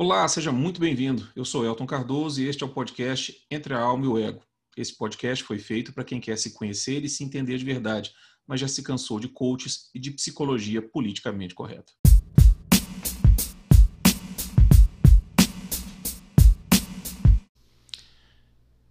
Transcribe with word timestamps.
Olá, 0.00 0.28
seja 0.28 0.52
muito 0.52 0.80
bem-vindo. 0.80 1.26
Eu 1.34 1.44
sou 1.44 1.66
Elton 1.66 1.84
Cardoso 1.84 2.40
e 2.40 2.46
este 2.46 2.62
é 2.62 2.66
o 2.66 2.68
podcast 2.68 3.36
Entre 3.50 3.74
a 3.74 3.80
Alma 3.80 4.04
e 4.04 4.08
o 4.08 4.16
Ego. 4.16 4.44
Esse 4.76 4.96
podcast 4.96 5.42
foi 5.42 5.58
feito 5.58 5.92
para 5.92 6.04
quem 6.04 6.20
quer 6.20 6.38
se 6.38 6.54
conhecer 6.54 7.04
e 7.04 7.08
se 7.08 7.24
entender 7.24 7.58
de 7.58 7.64
verdade, 7.64 8.12
mas 8.46 8.60
já 8.60 8.68
se 8.68 8.80
cansou 8.80 9.18
de 9.18 9.26
coaches 9.26 9.90
e 9.92 9.98
de 9.98 10.12
psicologia 10.12 10.80
politicamente 10.80 11.52
correta. 11.52 11.92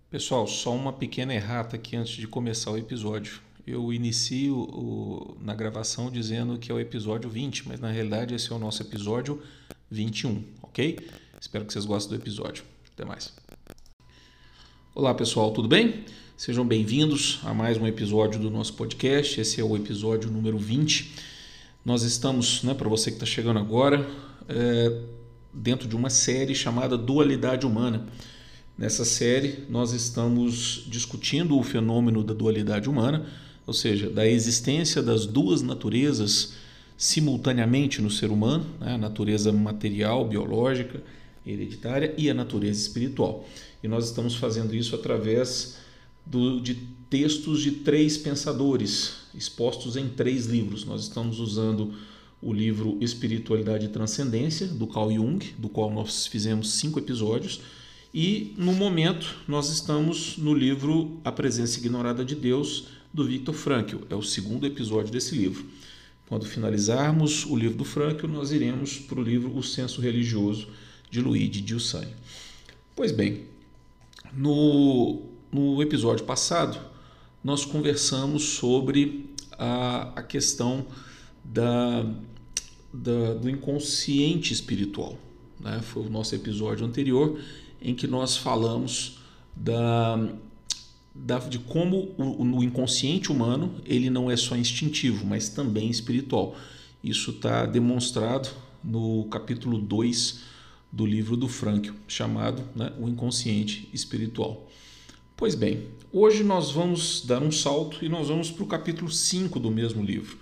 Pessoal, 0.09 0.45
só 0.45 0.75
uma 0.75 0.91
pequena 0.91 1.33
errata 1.33 1.77
aqui 1.77 1.95
antes 1.95 2.17
de 2.17 2.27
começar 2.27 2.71
o 2.71 2.77
episódio. 2.77 3.39
Eu 3.65 3.93
inicio 3.93 4.59
o, 4.59 5.37
na 5.39 5.55
gravação 5.55 6.11
dizendo 6.11 6.59
que 6.59 6.69
é 6.69 6.75
o 6.75 6.79
episódio 6.81 7.29
20, 7.29 7.65
mas 7.69 7.79
na 7.79 7.89
realidade 7.89 8.35
esse 8.35 8.51
é 8.51 8.55
o 8.55 8.59
nosso 8.59 8.81
episódio 8.81 9.41
21, 9.89 10.43
ok? 10.61 10.99
Espero 11.39 11.65
que 11.65 11.73
vocês 11.73 11.85
gostem 11.85 12.17
do 12.17 12.21
episódio. 12.21 12.63
Até 12.93 13.05
mais. 13.05 13.33
Olá 14.93 15.13
pessoal, 15.13 15.51
tudo 15.51 15.67
bem? 15.67 16.05
Sejam 16.35 16.65
bem-vindos 16.65 17.39
a 17.43 17.53
mais 17.53 17.77
um 17.77 17.87
episódio 17.87 18.39
do 18.39 18.49
nosso 18.49 18.73
podcast. 18.73 19.39
Esse 19.39 19.61
é 19.61 19.63
o 19.63 19.75
episódio 19.75 20.29
número 20.29 20.57
20. 20.57 21.13
Nós 21.85 22.03
estamos, 22.03 22.63
né, 22.63 22.73
para 22.73 22.89
você 22.89 23.11
que 23.11 23.17
está 23.17 23.25
chegando 23.25 23.59
agora, 23.59 24.07
é, 24.47 25.01
dentro 25.53 25.87
de 25.87 25.95
uma 25.95 26.09
série 26.09 26.53
chamada 26.53 26.97
Dualidade 26.97 27.65
Humana 27.65 28.05
Nessa 28.77 29.03
série, 29.03 29.65
nós 29.67 29.91
estamos 29.91 30.83
discutindo 30.85 31.57
o 31.57 31.63
fenômeno 31.63 32.23
da 32.23 32.31
dualidade 32.31 32.87
humana, 32.87 33.25
ou 33.65 33.73
seja, 33.73 34.07
da 34.07 34.27
existência 34.27 35.01
das 35.01 35.25
duas 35.25 35.63
naturezas 35.63 36.53
simultaneamente 36.97 38.01
no 38.01 38.09
ser 38.09 38.31
humano, 38.31 38.65
né? 38.79 38.95
a 38.95 38.97
natureza 38.97 39.53
material, 39.53 40.27
biológica, 40.27 41.01
hereditária 41.45 42.13
e 42.17 42.29
a 42.29 42.33
natureza 42.33 42.81
espiritual. 42.81 43.47
E 43.83 43.87
nós 43.87 44.05
estamos 44.05 44.35
fazendo 44.35 44.75
isso 44.75 44.95
através 44.95 45.77
do, 46.25 46.59
de 46.59 46.75
textos 47.09 47.61
de 47.61 47.71
três 47.71 48.17
pensadores, 48.17 49.13
expostos 49.33 49.95
em 49.95 50.09
três 50.09 50.47
livros. 50.47 50.83
Nós 50.83 51.03
estamos 51.03 51.39
usando 51.39 51.93
o 52.41 52.51
livro 52.51 52.97
Espiritualidade 52.99 53.85
e 53.85 53.89
Transcendência, 53.89 54.67
do 54.67 54.87
Carl 54.87 55.11
Jung, 55.11 55.39
do 55.57 55.69
qual 55.69 55.91
nós 55.91 56.27
fizemos 56.27 56.73
cinco 56.73 56.99
episódios 56.99 57.61
e 58.13 58.55
no 58.57 58.73
momento 58.73 59.35
nós 59.47 59.69
estamos 59.69 60.37
no 60.37 60.53
livro 60.53 61.19
A 61.23 61.31
Presença 61.31 61.77
Ignorada 61.77 62.23
de 62.23 62.35
Deus, 62.35 62.85
do 63.13 63.25
Viktor 63.25 63.53
Frankl. 63.53 63.97
É 64.09 64.15
o 64.15 64.23
segundo 64.23 64.65
episódio 64.65 65.11
desse 65.11 65.35
livro. 65.35 65.65
Quando 66.27 66.45
finalizarmos 66.45 67.45
o 67.45 67.55
livro 67.55 67.77
do 67.77 67.85
Frankl, 67.85 68.27
nós 68.27 68.51
iremos 68.51 68.99
para 68.99 69.19
o 69.19 69.23
livro 69.23 69.55
O 69.55 69.63
Senso 69.63 70.01
Religioso, 70.01 70.67
de 71.09 71.21
Luigi 71.21 71.65
Giussani. 71.65 72.13
Pois 72.93 73.13
bem, 73.13 73.45
no, 74.33 75.21
no 75.51 75.81
episódio 75.81 76.25
passado, 76.25 76.77
nós 77.41 77.63
conversamos 77.63 78.43
sobre 78.43 79.29
a, 79.57 80.19
a 80.19 80.23
questão 80.23 80.85
da, 81.43 82.05
da, 82.93 83.33
do 83.35 83.49
inconsciente 83.49 84.51
espiritual. 84.51 85.17
Né? 85.59 85.79
Foi 85.81 86.05
o 86.05 86.09
nosso 86.09 86.35
episódio 86.35 86.85
anterior 86.85 87.39
em 87.81 87.95
que 87.95 88.05
nós 88.05 88.35
falamos 88.35 89.19
da, 89.55 90.29
da, 91.25 91.39
de 91.39 91.59
como 91.59 92.13
o, 92.17 92.43
o 92.43 92.63
inconsciente 92.63 93.31
humano 93.31 93.81
ele 93.85 94.09
não 94.09 94.29
é 94.29 94.37
só 94.37 94.55
instintivo, 94.55 95.25
mas 95.25 95.49
também 95.49 95.89
espiritual. 95.89 96.55
Isso 97.03 97.31
está 97.31 97.65
demonstrado 97.65 98.49
no 98.83 99.25
capítulo 99.25 99.77
2 99.77 100.43
do 100.91 101.05
livro 101.05 101.35
do 101.35 101.47
Frankl, 101.47 101.93
chamado 102.07 102.63
né, 102.75 102.93
O 102.99 103.07
Inconsciente 103.07 103.89
Espiritual. 103.93 104.67
Pois 105.35 105.53
bem, 105.53 105.89
hoje 106.11 106.43
nós 106.43 106.71
vamos 106.71 107.25
dar 107.25 107.43
um 107.43 107.51
salto 107.51 108.03
e 108.03 108.09
nós 108.09 108.29
vamos 108.29 108.49
para 108.49 108.63
o 108.63 108.67
capítulo 108.67 109.11
5 109.11 109.59
do 109.59 109.69
mesmo 109.69 110.03
livro. 110.03 110.37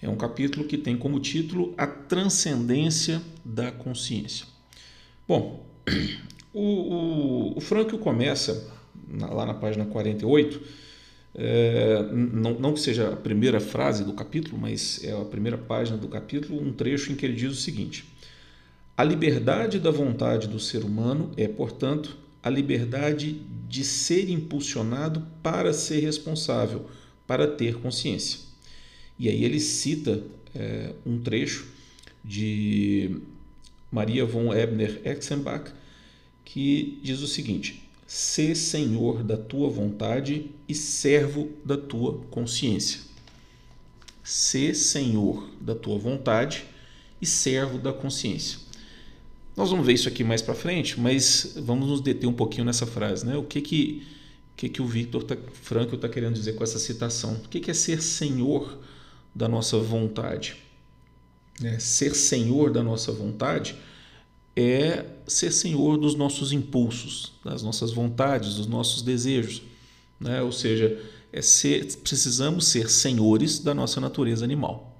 É 0.00 0.08
um 0.08 0.16
capítulo 0.16 0.66
que 0.66 0.76
tem 0.76 0.96
como 0.96 1.18
título 1.18 1.74
A 1.76 1.86
Transcendência 1.86 3.22
da 3.44 3.72
Consciência. 3.72 4.46
Bom, 5.26 5.66
o, 6.52 7.56
o, 7.56 7.58
o 7.58 7.98
começa 7.98 8.77
lá 9.12 9.46
na 9.46 9.54
página 9.54 9.84
48, 9.84 10.60
é, 11.34 12.02
não, 12.12 12.58
não 12.58 12.74
que 12.74 12.80
seja 12.80 13.12
a 13.12 13.16
primeira 13.16 13.60
frase 13.60 14.04
do 14.04 14.12
capítulo, 14.12 14.58
mas 14.58 15.02
é 15.04 15.12
a 15.12 15.24
primeira 15.24 15.56
página 15.56 15.96
do 15.96 16.08
capítulo, 16.08 16.60
um 16.60 16.72
trecho 16.72 17.12
em 17.12 17.14
que 17.14 17.24
ele 17.24 17.34
diz 17.36 17.52
o 17.52 17.56
seguinte: 17.56 18.04
A 18.96 19.04
liberdade 19.04 19.78
da 19.78 19.90
vontade 19.90 20.48
do 20.48 20.58
ser 20.58 20.84
humano 20.84 21.30
é, 21.36 21.46
portanto, 21.46 22.16
a 22.42 22.50
liberdade 22.50 23.40
de 23.68 23.84
ser 23.84 24.30
impulsionado 24.30 25.26
para 25.42 25.72
ser 25.72 26.00
responsável, 26.00 26.86
para 27.26 27.46
ter 27.46 27.76
consciência. 27.76 28.40
E 29.18 29.28
aí 29.28 29.44
ele 29.44 29.60
cita 29.60 30.22
é, 30.54 30.92
um 31.04 31.18
trecho 31.18 31.66
de 32.24 33.20
Maria 33.90 34.24
von 34.24 34.52
Ebner-Exenbach, 34.52 35.72
que 36.44 36.98
diz 37.02 37.20
o 37.20 37.26
seguinte: 37.26 37.87
Sê 38.08 38.54
senhor 38.54 39.22
da 39.22 39.36
tua 39.36 39.68
vontade 39.68 40.50
e 40.66 40.74
servo 40.74 41.50
da 41.62 41.76
tua 41.76 42.18
consciência. 42.30 43.02
Sê 44.24 44.72
senhor 44.72 45.46
da 45.60 45.74
tua 45.74 45.98
vontade 45.98 46.64
e 47.20 47.26
servo 47.26 47.76
da 47.76 47.92
consciência. 47.92 48.60
Nós 49.54 49.68
vamos 49.68 49.84
ver 49.84 49.92
isso 49.92 50.08
aqui 50.08 50.24
mais 50.24 50.40
para 50.40 50.54
frente, 50.54 50.98
mas 50.98 51.52
vamos 51.58 51.86
nos 51.86 52.00
deter 52.00 52.26
um 52.26 52.32
pouquinho 52.32 52.64
nessa 52.64 52.86
frase, 52.86 53.26
né? 53.26 53.36
O 53.36 53.44
que 53.44 53.60
que 53.60 54.06
que, 54.56 54.68
que 54.68 54.82
o 54.82 54.86
Victor 54.86 55.22
tá, 55.22 55.36
Frankl 55.62 55.94
está 55.94 56.08
querendo 56.08 56.34
dizer 56.34 56.54
com 56.54 56.64
essa 56.64 56.80
citação? 56.80 57.34
O 57.34 57.48
que, 57.48 57.60
que 57.60 57.70
é 57.70 57.74
ser 57.74 58.02
senhor 58.02 58.76
da 59.32 59.46
nossa 59.46 59.78
vontade? 59.78 60.56
É, 61.62 61.78
ser 61.78 62.14
senhor 62.16 62.72
da 62.72 62.82
nossa 62.82 63.12
vontade 63.12 63.76
é 64.60 65.06
ser 65.24 65.52
senhor 65.52 65.96
dos 65.96 66.16
nossos 66.16 66.50
impulsos, 66.50 67.32
das 67.44 67.62
nossas 67.62 67.92
vontades, 67.92 68.56
dos 68.56 68.66
nossos 68.66 69.02
desejos. 69.02 69.62
Né? 70.18 70.42
Ou 70.42 70.50
seja, 70.50 71.00
é 71.32 71.40
ser, 71.40 71.86
precisamos 71.98 72.66
ser 72.66 72.90
senhores 72.90 73.60
da 73.60 73.72
nossa 73.72 74.00
natureza 74.00 74.44
animal. 74.44 74.98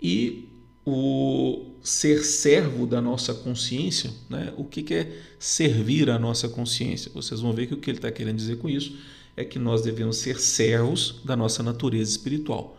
E 0.00 0.50
o 0.84 1.70
ser 1.82 2.22
servo 2.22 2.86
da 2.86 3.00
nossa 3.00 3.32
consciência, 3.32 4.10
né? 4.28 4.52
o 4.58 4.64
que, 4.64 4.82
que 4.82 4.92
é 4.92 5.22
servir 5.38 6.10
a 6.10 6.18
nossa 6.18 6.46
consciência? 6.46 7.10
Vocês 7.14 7.40
vão 7.40 7.54
ver 7.54 7.68
que 7.68 7.74
o 7.74 7.78
que 7.78 7.88
ele 7.88 7.96
está 7.96 8.12
querendo 8.12 8.36
dizer 8.36 8.58
com 8.58 8.68
isso 8.68 8.94
é 9.34 9.42
que 9.42 9.58
nós 9.58 9.80
devemos 9.80 10.18
ser 10.18 10.38
servos 10.38 11.22
da 11.24 11.34
nossa 11.34 11.62
natureza 11.62 12.10
espiritual. 12.10 12.78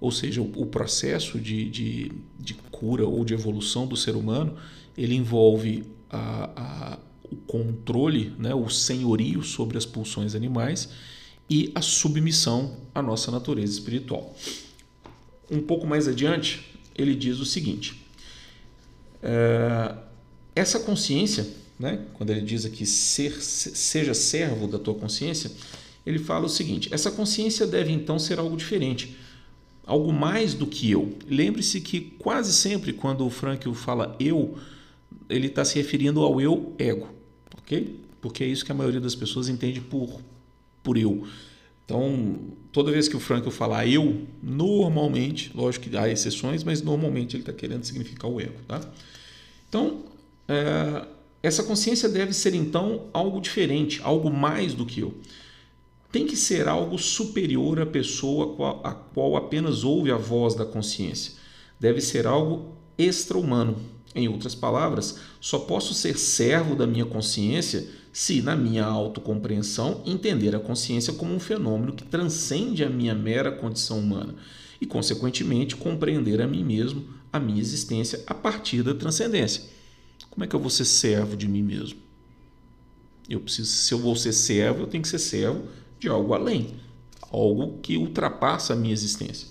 Ou 0.00 0.10
seja, 0.10 0.42
o, 0.42 0.66
processo 0.66 1.38
de, 1.38 1.70
de, 1.70 2.12
de 2.38 2.54
cura 2.72 3.06
ou 3.06 3.24
de 3.24 3.32
evolução 3.32 3.86
do 3.86 3.96
ser 3.96 4.16
humano 4.16 4.56
ele 4.96 5.14
envolve 5.14 5.84
a, 6.10 6.50
a, 6.56 6.98
o 7.30 7.36
controle, 7.36 8.32
né, 8.38 8.54
o 8.54 8.68
senhorio 8.68 9.42
sobre 9.42 9.76
as 9.76 9.84
pulsões 9.84 10.34
animais 10.34 10.88
e 11.48 11.70
a 11.74 11.82
submissão 11.82 12.76
à 12.94 13.02
nossa 13.02 13.30
natureza 13.30 13.72
espiritual. 13.72 14.34
Um 15.50 15.60
pouco 15.60 15.86
mais 15.86 16.08
adiante, 16.08 16.64
ele 16.94 17.14
diz 17.14 17.38
o 17.38 17.44
seguinte: 17.44 18.02
é, 19.22 19.94
essa 20.54 20.80
consciência, 20.80 21.46
né, 21.78 22.00
quando 22.14 22.30
ele 22.30 22.40
diz 22.40 22.64
aqui 22.64 22.86
ser, 22.86 23.32
seja 23.42 24.14
servo 24.14 24.66
da 24.66 24.78
tua 24.78 24.94
consciência, 24.94 25.50
ele 26.06 26.18
fala 26.18 26.46
o 26.46 26.48
seguinte: 26.48 26.88
essa 26.92 27.10
consciência 27.10 27.66
deve 27.66 27.92
então 27.92 28.18
ser 28.18 28.38
algo 28.38 28.56
diferente, 28.56 29.16
algo 29.84 30.12
mais 30.12 30.54
do 30.54 30.66
que 30.66 30.90
eu. 30.90 31.16
Lembre-se 31.28 31.80
que 31.80 32.00
quase 32.18 32.52
sempre 32.52 32.92
quando 32.92 33.26
o 33.26 33.30
Frankl 33.30 33.72
fala 33.72 34.16
eu, 34.20 34.56
ele 35.28 35.46
está 35.46 35.64
se 35.64 35.76
referindo 35.76 36.20
ao 36.20 36.40
eu 36.40 36.74
ego, 36.78 37.08
ok? 37.58 38.00
Porque 38.20 38.44
é 38.44 38.46
isso 38.46 38.64
que 38.64 38.72
a 38.72 38.74
maioria 38.74 39.00
das 39.00 39.14
pessoas 39.14 39.48
entende 39.48 39.80
por, 39.80 40.20
por 40.82 40.96
eu. 40.96 41.26
Então, 41.84 42.38
toda 42.72 42.90
vez 42.90 43.08
que 43.08 43.16
o 43.16 43.20
Frankl 43.20 43.50
falar 43.50 43.86
eu, 43.86 44.22
normalmente, 44.42 45.52
lógico 45.54 45.90
que 45.90 45.96
há 45.96 46.08
exceções, 46.08 46.64
mas 46.64 46.80
normalmente 46.80 47.36
ele 47.36 47.42
está 47.42 47.52
querendo 47.52 47.84
significar 47.84 48.30
o 48.30 48.40
ego, 48.40 48.58
tá? 48.66 48.80
Então, 49.68 50.04
é, 50.48 51.06
essa 51.42 51.62
consciência 51.62 52.08
deve 52.08 52.32
ser 52.32 52.54
então 52.54 53.02
algo 53.12 53.38
diferente, 53.40 54.00
algo 54.02 54.30
mais 54.30 54.72
do 54.72 54.86
que 54.86 55.00
eu. 55.00 55.14
Tem 56.10 56.26
que 56.26 56.36
ser 56.36 56.68
algo 56.68 56.96
superior 56.96 57.80
à 57.80 57.84
pessoa 57.84 58.80
a 58.82 58.92
qual 58.92 59.36
apenas 59.36 59.84
ouve 59.84 60.10
a 60.10 60.16
voz 60.16 60.54
da 60.54 60.64
consciência. 60.64 61.32
Deve 61.78 62.00
ser 62.00 62.26
algo 62.26 62.72
extra-humano, 62.96 63.76
em 64.14 64.28
outras 64.28 64.54
palavras, 64.54 65.18
só 65.40 65.58
posso 65.58 65.92
ser 65.92 66.16
servo 66.16 66.76
da 66.76 66.86
minha 66.86 67.04
consciência 67.04 67.88
se, 68.12 68.40
na 68.40 68.54
minha 68.54 68.84
autocompreensão, 68.84 70.02
entender 70.06 70.54
a 70.54 70.60
consciência 70.60 71.12
como 71.12 71.34
um 71.34 71.40
fenômeno 71.40 71.92
que 71.92 72.04
transcende 72.04 72.84
a 72.84 72.88
minha 72.88 73.14
mera 73.14 73.50
condição 73.50 73.98
humana 73.98 74.36
e, 74.80 74.86
consequentemente, 74.86 75.74
compreender 75.74 76.40
a 76.40 76.46
mim 76.46 76.62
mesmo, 76.62 77.04
a 77.32 77.40
minha 77.40 77.60
existência 77.60 78.22
a 78.26 78.34
partir 78.34 78.82
da 78.84 78.94
transcendência. 78.94 79.64
como 80.30 80.44
é 80.44 80.46
que 80.46 80.54
eu 80.54 80.60
vou 80.60 80.70
ser 80.70 80.84
servo 80.84 81.36
de 81.36 81.48
mim 81.48 81.62
mesmo? 81.62 81.98
Eu 83.28 83.40
preciso, 83.40 83.70
se 83.70 83.92
eu 83.92 83.98
vou 83.98 84.14
ser 84.14 84.32
servo, 84.32 84.82
eu 84.82 84.86
tenho 84.86 85.02
que 85.02 85.08
ser 85.08 85.18
servo 85.18 85.66
de 85.98 86.08
algo 86.08 86.34
além, 86.34 86.74
algo 87.32 87.78
que 87.80 87.96
ultrapassa 87.96 88.74
a 88.74 88.76
minha 88.76 88.92
existência. 88.92 89.48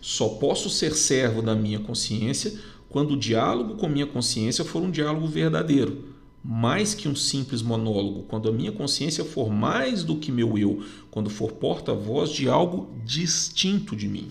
Só 0.00 0.28
posso 0.28 0.68
ser 0.68 0.94
servo 0.94 1.40
da 1.40 1.54
minha 1.54 1.78
consciência 1.78 2.52
quando 2.94 3.14
o 3.14 3.16
diálogo 3.16 3.74
com 3.74 3.88
minha 3.88 4.06
consciência 4.06 4.64
for 4.64 4.80
um 4.80 4.88
diálogo 4.88 5.26
verdadeiro, 5.26 6.14
mais 6.44 6.94
que 6.94 7.08
um 7.08 7.16
simples 7.16 7.60
monólogo, 7.60 8.22
quando 8.28 8.48
a 8.48 8.52
minha 8.52 8.70
consciência 8.70 9.24
for 9.24 9.50
mais 9.50 10.04
do 10.04 10.14
que 10.14 10.30
meu 10.30 10.56
eu, 10.56 10.80
quando 11.10 11.28
for 11.28 11.50
porta-voz 11.50 12.30
de 12.30 12.48
algo 12.48 12.94
distinto 13.04 13.96
de 13.96 14.06
mim. 14.06 14.28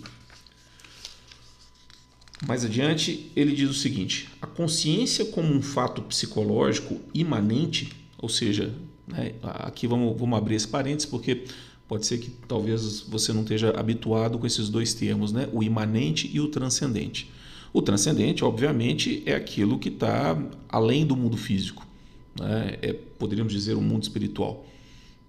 Mais 2.48 2.63
adiante, 2.63 3.30
ele 3.36 3.54
diz 3.54 3.69
o 3.69 3.74
seguinte: 3.74 4.30
a 4.42 4.48
consciência, 4.48 5.25
como 5.25 5.54
um 5.54 5.62
fato 5.62 6.01
psicológico 6.01 7.01
imanente, 7.13 7.92
ou 8.18 8.30
seja, 8.30 8.74
né, 9.06 9.33
aqui 9.44 9.88
vamos, 9.88 10.18
vamos 10.18 10.38
abrir 10.38 10.56
esse 10.56 10.69
parênteses 10.69 11.06
porque 11.06 11.44
pode 11.86 12.06
ser 12.06 12.18
que 12.18 12.30
talvez 12.48 13.01
você 13.01 13.33
não 13.33 13.42
esteja 13.42 13.71
habituado 13.77 14.39
com 14.39 14.48
esses 14.48 14.69
dois 14.69 14.94
termos, 14.94 15.33
né, 15.33 15.50
o 15.51 15.62
imanente 15.62 16.31
e 16.33 16.39
o 16.39 16.48
transcendente. 16.48 17.30
O 17.74 17.81
transcendente, 17.81 18.46
obviamente, 18.46 19.24
é 19.25 19.34
aquilo 19.34 19.80
que 19.80 19.90
está 19.90 20.40
além 20.70 21.06
do 21.06 21.16
mundo 21.16 21.36
físico, 21.36 21.86
né, 22.40 22.78
é, 22.81 22.94
poderíamos 22.94 23.52
dizer 23.52 23.74
o 23.74 23.81
mundo 23.81 24.04
espiritual. 24.04 24.66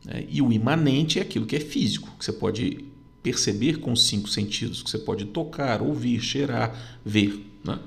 Né, 0.04 0.26
e 0.28 0.42
o 0.42 0.52
imanente 0.52 1.18
é 1.18 1.22
aquilo 1.22 1.46
que 1.46 1.56
é 1.56 1.60
físico, 1.60 2.12
que 2.18 2.24
você 2.24 2.32
pode 2.32 2.84
perceber 3.22 3.78
com 3.78 3.92
os 3.92 4.06
cinco 4.06 4.28
sentidos, 4.28 4.82
que 4.82 4.90
você 4.90 4.98
pode 4.98 5.24
tocar, 5.24 5.80
ouvir, 5.80 6.20
cheirar, 6.20 6.98
ver. 7.02 7.50
Né? 7.64 7.78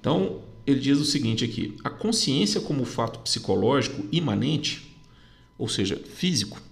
Então, 0.00 0.40
ele 0.64 0.78
diz 0.78 0.98
o 0.98 1.04
seguinte 1.04 1.44
aqui: 1.44 1.76
a 1.82 1.90
consciência, 1.90 2.60
como 2.60 2.84
fato 2.84 3.18
psicológico 3.18 4.06
imanente, 4.12 4.96
ou 5.58 5.68
seja, 5.68 5.96
físico, 5.96 6.62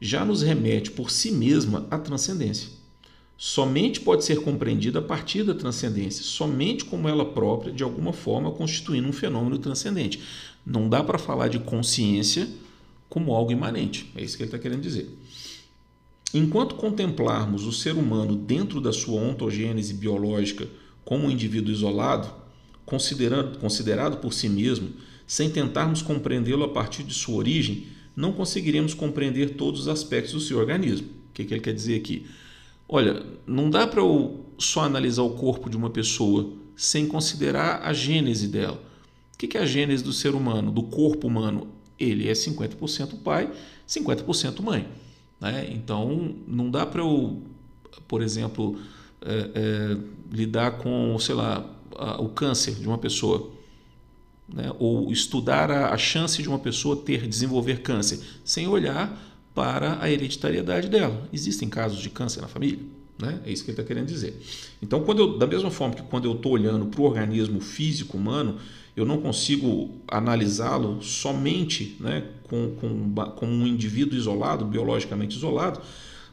já 0.00 0.24
nos 0.24 0.42
remete 0.42 0.92
por 0.92 1.10
si 1.10 1.32
mesma 1.32 1.88
à 1.90 1.98
transcendência. 1.98 2.68
Somente 3.42 4.02
pode 4.02 4.22
ser 4.22 4.42
compreendida 4.42 4.98
a 4.98 5.02
partir 5.02 5.44
da 5.44 5.54
transcendência, 5.54 6.22
somente 6.22 6.84
como 6.84 7.08
ela 7.08 7.24
própria, 7.24 7.72
de 7.72 7.82
alguma 7.82 8.12
forma, 8.12 8.50
constituindo 8.50 9.08
um 9.08 9.14
fenômeno 9.14 9.56
transcendente. 9.56 10.20
Não 10.64 10.90
dá 10.90 11.02
para 11.02 11.16
falar 11.16 11.48
de 11.48 11.58
consciência 11.58 12.46
como 13.08 13.32
algo 13.32 13.50
imanente. 13.50 14.12
É 14.14 14.22
isso 14.22 14.36
que 14.36 14.42
ele 14.42 14.48
está 14.48 14.58
querendo 14.58 14.82
dizer. 14.82 15.08
Enquanto 16.34 16.74
contemplarmos 16.74 17.64
o 17.64 17.72
ser 17.72 17.94
humano 17.94 18.36
dentro 18.36 18.78
da 18.78 18.92
sua 18.92 19.18
ontogênese 19.18 19.94
biológica 19.94 20.68
como 21.02 21.24
um 21.24 21.30
indivíduo 21.30 21.72
isolado, 21.72 22.30
considerado, 22.84 23.58
considerado 23.58 24.18
por 24.18 24.34
si 24.34 24.50
mesmo, 24.50 24.90
sem 25.26 25.48
tentarmos 25.48 26.02
compreendê-lo 26.02 26.64
a 26.64 26.68
partir 26.68 27.04
de 27.04 27.14
sua 27.14 27.36
origem, 27.36 27.86
não 28.14 28.32
conseguiremos 28.32 28.92
compreender 28.92 29.54
todos 29.54 29.80
os 29.80 29.88
aspectos 29.88 30.34
do 30.34 30.40
seu 30.40 30.58
organismo. 30.58 31.08
O 31.30 31.32
que, 31.32 31.46
que 31.46 31.54
ele 31.54 31.62
quer 31.62 31.72
dizer 31.72 31.96
aqui? 31.96 32.26
Olha, 32.92 33.22
não 33.46 33.70
dá 33.70 33.86
para 33.86 34.00
eu 34.00 34.44
só 34.58 34.82
analisar 34.82 35.22
o 35.22 35.30
corpo 35.30 35.70
de 35.70 35.76
uma 35.76 35.90
pessoa 35.90 36.50
sem 36.74 37.06
considerar 37.06 37.82
a 37.84 37.92
gênese 37.92 38.48
dela. 38.48 38.82
O 39.32 39.38
que, 39.38 39.56
é 39.56 39.60
a 39.60 39.64
gênese 39.64 40.02
do 40.02 40.12
ser 40.12 40.34
humano, 40.34 40.72
do 40.72 40.82
corpo 40.82 41.28
humano? 41.28 41.68
Ele 41.96 42.28
é 42.28 42.32
50% 42.32 43.22
pai, 43.22 43.48
50% 43.86 44.60
mãe. 44.60 44.88
Né? 45.40 45.70
Então, 45.72 46.34
não 46.48 46.68
dá 46.68 46.84
para 46.84 47.00
eu, 47.00 47.40
por 48.08 48.22
exemplo, 48.22 48.76
é, 49.22 49.50
é, 49.54 49.96
lidar 50.32 50.78
com, 50.78 51.16
sei 51.20 51.36
lá, 51.36 51.64
a, 51.96 52.20
o 52.20 52.30
câncer 52.30 52.74
de 52.74 52.88
uma 52.88 52.98
pessoa. 52.98 53.52
Né? 54.52 54.68
Ou 54.80 55.12
estudar 55.12 55.70
a, 55.70 55.94
a 55.94 55.96
chance 55.96 56.42
de 56.42 56.48
uma 56.48 56.58
pessoa 56.58 56.96
ter, 56.96 57.28
desenvolver 57.28 57.82
câncer, 57.82 58.20
sem 58.44 58.66
olhar 58.66 59.29
para 59.54 59.98
a 60.00 60.10
hereditariedade 60.10 60.88
dela. 60.88 61.28
Existem 61.32 61.68
casos 61.68 62.00
de 62.00 62.10
câncer 62.10 62.40
na 62.40 62.48
família? 62.48 62.78
Né? 63.20 63.40
É 63.44 63.52
isso 63.52 63.64
que 63.64 63.70
ele 63.70 63.78
está 63.78 63.86
querendo 63.86 64.06
dizer. 64.06 64.40
Então, 64.82 65.02
quando 65.02 65.18
eu, 65.18 65.38
da 65.38 65.46
mesma 65.46 65.70
forma 65.70 65.94
que 65.94 66.02
quando 66.02 66.24
eu 66.24 66.32
estou 66.32 66.52
olhando 66.52 66.86
para 66.86 67.00
o 67.00 67.04
organismo 67.04 67.60
físico 67.60 68.16
humano, 68.16 68.56
eu 68.96 69.04
não 69.04 69.20
consigo 69.20 69.90
analisá-lo 70.08 71.02
somente 71.02 71.96
né, 72.00 72.24
com, 72.44 72.74
com, 72.80 73.14
com 73.36 73.46
um 73.46 73.66
indivíduo 73.66 74.18
isolado, 74.18 74.64
biologicamente 74.64 75.36
isolado. 75.36 75.80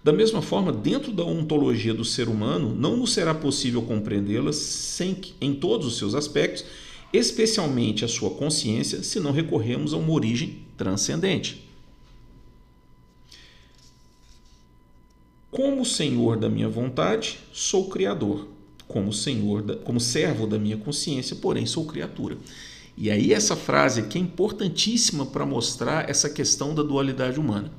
Da 0.04 0.14
mesma 0.14 0.42
forma, 0.42 0.72
dentro 0.72 1.12
da 1.12 1.24
ontologia 1.24 1.94
do 1.94 2.06
ser 2.06 2.30
humano, 2.30 2.74
não 2.74 2.96
nos 2.96 3.14
será 3.14 3.34
possível 3.34 3.82
compreendê-la 3.82 4.52
em 5.42 5.54
todos 5.54 5.86
os 5.86 5.98
seus 5.98 6.16
aspectos, 6.16 6.64
especialmente 7.12 8.06
a 8.06 8.08
sua 8.08 8.30
consciência, 8.30 9.04
se 9.04 9.20
não 9.20 9.32
recorremos 9.32 9.94
a 9.94 9.98
uma 9.98 10.14
origem 10.14 10.60
transcendente. 10.78 11.67
Como 15.58 15.84
Senhor 15.84 16.38
da 16.38 16.48
minha 16.48 16.70
vontade, 16.70 17.40
sou 17.52 17.90
Criador 17.90 18.48
como 18.88 19.12
senhor, 19.12 19.64
da, 19.64 19.76
como 19.76 20.00
servo 20.00 20.48
da 20.48 20.58
minha 20.58 20.78
consciência, 20.78 21.36
porém 21.36 21.66
sou 21.66 21.86
criatura. 21.86 22.38
E 22.96 23.12
aí 23.12 23.34
essa 23.34 23.56
frase 23.56 24.02
aqui 24.02 24.20
é 24.20 24.22
importantíssima 24.22 25.26
para 25.26 25.48
mostrar 25.48 26.10
essa 26.10 26.30
questão 26.30 26.74
da 26.74 26.82
dualidade 26.82 27.40
humana. 27.40 27.72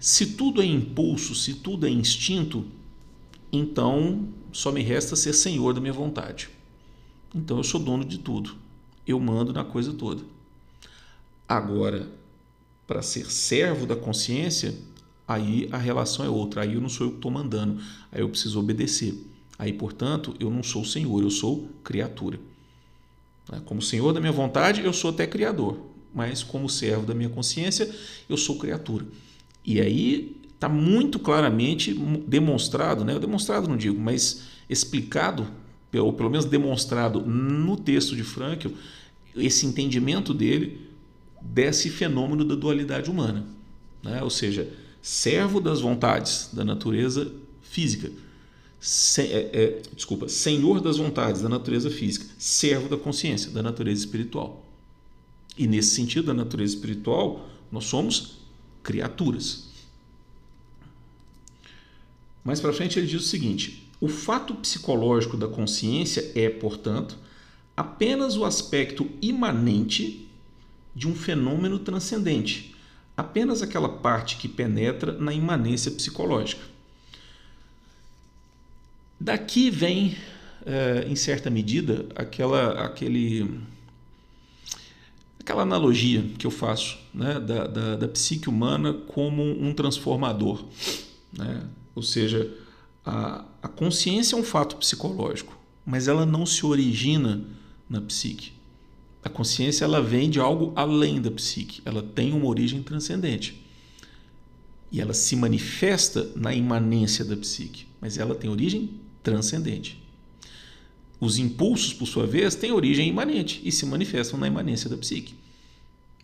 Se 0.00 0.34
tudo 0.34 0.60
é 0.60 0.66
impulso, 0.66 1.34
se 1.34 1.54
tudo 1.54 1.86
é 1.86 1.90
instinto, 1.90 2.66
então 3.52 4.28
só 4.52 4.70
me 4.70 4.82
resta 4.82 5.16
ser 5.16 5.32
senhor 5.32 5.74
da 5.74 5.80
minha 5.80 5.92
vontade. 5.92 6.50
Então 7.32 7.56
eu 7.56 7.64
sou 7.64 7.80
dono 7.80 8.04
de 8.04 8.18
tudo. 8.18 8.56
Eu 9.06 9.18
mando 9.20 9.52
na 9.52 9.64
coisa 9.64 9.92
toda. 9.92 10.22
Agora, 11.48 12.08
para 12.86 13.00
ser 13.00 13.30
servo 13.30 13.86
da 13.86 13.96
consciência, 13.96 14.74
aí 15.30 15.68
a 15.70 15.78
relação 15.78 16.24
é 16.24 16.28
outra. 16.28 16.62
Aí 16.62 16.74
eu 16.74 16.80
não 16.80 16.88
sou 16.88 17.06
eu 17.06 17.10
que 17.12 17.18
estou 17.18 17.30
mandando. 17.30 17.80
Aí 18.10 18.20
eu 18.20 18.28
preciso 18.28 18.58
obedecer. 18.58 19.14
Aí, 19.58 19.72
portanto, 19.72 20.34
eu 20.40 20.50
não 20.50 20.62
sou 20.62 20.84
senhor, 20.84 21.22
eu 21.22 21.30
sou 21.30 21.68
criatura. 21.84 22.40
Né? 23.50 23.60
Como 23.64 23.80
senhor 23.80 24.12
da 24.12 24.18
minha 24.20 24.32
vontade, 24.32 24.82
eu 24.82 24.92
sou 24.92 25.10
até 25.10 25.26
criador, 25.26 25.78
mas 26.14 26.42
como 26.42 26.68
servo 26.68 27.06
da 27.06 27.14
minha 27.14 27.28
consciência, 27.28 27.88
eu 28.28 28.36
sou 28.36 28.58
criatura. 28.58 29.06
E 29.64 29.80
aí 29.80 30.36
está 30.54 30.68
muito 30.68 31.18
claramente 31.18 31.92
demonstrado, 32.26 33.04
né? 33.04 33.18
demonstrado 33.18 33.68
não 33.68 33.76
digo, 33.76 34.00
mas 34.00 34.44
explicado, 34.68 35.46
ou 35.94 36.12
pelo 36.12 36.30
menos 36.30 36.46
demonstrado 36.46 37.20
no 37.20 37.76
texto 37.76 38.16
de 38.16 38.24
Frankl, 38.24 38.68
esse 39.36 39.66
entendimento 39.66 40.34
dele 40.34 40.88
desse 41.40 41.90
fenômeno 41.90 42.44
da 42.44 42.54
dualidade 42.54 43.10
humana. 43.10 43.46
Né? 44.02 44.22
Ou 44.22 44.30
seja, 44.30 44.72
servo 45.02 45.60
das 45.60 45.80
vontades 45.80 46.50
da 46.52 46.64
natureza 46.64 47.32
física 47.62 48.10
se, 48.80 49.20
é, 49.20 49.50
é, 49.52 49.82
desculpa, 49.94 50.26
senhor 50.26 50.80
das 50.80 50.96
vontades 50.96 51.42
da 51.42 51.48
natureza 51.48 51.90
física, 51.90 52.24
servo 52.38 52.88
da 52.88 52.96
consciência 52.96 53.50
da 53.50 53.62
natureza 53.62 54.00
espiritual. 54.00 54.64
E 55.56 55.66
nesse 55.66 55.94
sentido, 55.94 56.28
da 56.28 56.34
natureza 56.34 56.74
espiritual, 56.74 57.46
nós 57.70 57.84
somos 57.84 58.38
criaturas. 58.82 59.68
Mais 62.42 62.58
para 62.58 62.72
frente 62.72 62.98
ele 62.98 63.06
diz 63.06 63.20
o 63.22 63.28
seguinte: 63.28 63.86
o 64.00 64.08
fato 64.08 64.54
psicológico 64.54 65.36
da 65.36 65.46
consciência 65.46 66.32
é, 66.34 66.48
portanto, 66.48 67.18
apenas 67.76 68.38
o 68.38 68.46
aspecto 68.46 69.06
imanente 69.20 70.26
de 70.94 71.06
um 71.06 71.14
fenômeno 71.14 71.78
transcendente, 71.78 72.74
apenas 73.20 73.62
aquela 73.62 73.88
parte 73.88 74.36
que 74.36 74.48
penetra 74.48 75.12
na 75.12 75.32
imanência 75.32 75.90
psicológica. 75.90 76.62
Daqui 79.20 79.70
vem, 79.70 80.16
é, 80.64 81.06
em 81.06 81.14
certa 81.14 81.50
medida, 81.50 82.06
aquela, 82.16 82.84
aquele, 82.84 83.60
aquela 85.38 85.62
analogia 85.62 86.24
que 86.38 86.46
eu 86.46 86.50
faço 86.50 86.98
né, 87.12 87.38
da, 87.38 87.66
da, 87.66 87.96
da 87.96 88.08
psique 88.08 88.48
humana 88.48 88.94
como 88.94 89.42
um 89.42 89.74
transformador. 89.74 90.64
Né? 91.30 91.62
Ou 91.94 92.02
seja, 92.02 92.50
a, 93.04 93.44
a 93.62 93.68
consciência 93.68 94.34
é 94.34 94.38
um 94.38 94.42
fato 94.42 94.76
psicológico, 94.76 95.56
mas 95.84 96.08
ela 96.08 96.24
não 96.24 96.46
se 96.46 96.64
origina 96.64 97.44
na 97.88 98.00
psique. 98.00 98.52
A 99.22 99.28
consciência 99.28 99.84
ela 99.84 100.02
vem 100.02 100.30
de 100.30 100.40
algo 100.40 100.72
além 100.74 101.20
da 101.20 101.30
psique, 101.30 101.82
ela 101.84 102.02
tem 102.02 102.32
uma 102.32 102.46
origem 102.46 102.82
transcendente. 102.82 103.60
E 104.90 105.00
ela 105.00 105.14
se 105.14 105.36
manifesta 105.36 106.30
na 106.34 106.54
imanência 106.54 107.24
da 107.24 107.36
psique, 107.36 107.86
mas 108.00 108.18
ela 108.18 108.34
tem 108.34 108.50
origem 108.50 108.90
transcendente. 109.22 110.02
Os 111.20 111.38
impulsos, 111.38 111.92
por 111.92 112.06
sua 112.06 112.26
vez, 112.26 112.54
têm 112.54 112.72
origem 112.72 113.06
imanente 113.06 113.60
e 113.62 113.70
se 113.70 113.84
manifestam 113.84 114.40
na 114.40 114.46
imanência 114.46 114.88
da 114.88 114.96
psique. 114.96 115.34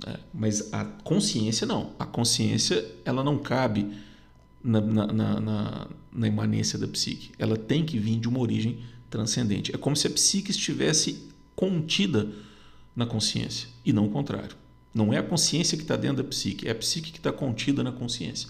É, 0.06 0.18
mas 0.32 0.72
a 0.72 0.84
consciência 0.84 1.66
não. 1.66 1.92
A 1.98 2.06
consciência 2.06 2.84
ela 3.04 3.22
não 3.22 3.38
cabe 3.38 3.86
na, 4.64 4.80
na, 4.80 5.06
na, 5.06 5.88
na, 6.12 6.26
imanência 6.26 6.78
da 6.78 6.88
psique. 6.88 7.30
Ela 7.38 7.56
tem 7.56 7.84
que 7.84 7.98
vir 7.98 8.18
de 8.18 8.28
uma 8.28 8.40
origem 8.40 8.78
transcendente. 9.08 9.74
É 9.74 9.78
como 9.78 9.94
se 9.94 10.06
a 10.06 10.10
psique 10.10 10.50
estivesse 10.50 11.28
contida 11.54 12.30
na 12.96 13.04
consciência 13.04 13.68
e 13.84 13.92
não 13.92 14.06
o 14.06 14.10
contrário. 14.10 14.56
Não 14.94 15.12
é 15.12 15.18
a 15.18 15.22
consciência 15.22 15.76
que 15.76 15.84
está 15.84 15.94
dentro 15.94 16.22
da 16.22 16.24
psique, 16.24 16.66
é 16.66 16.70
a 16.70 16.74
psique 16.74 17.12
que 17.12 17.18
está 17.18 17.30
contida 17.30 17.84
na 17.84 17.92
consciência. 17.92 18.48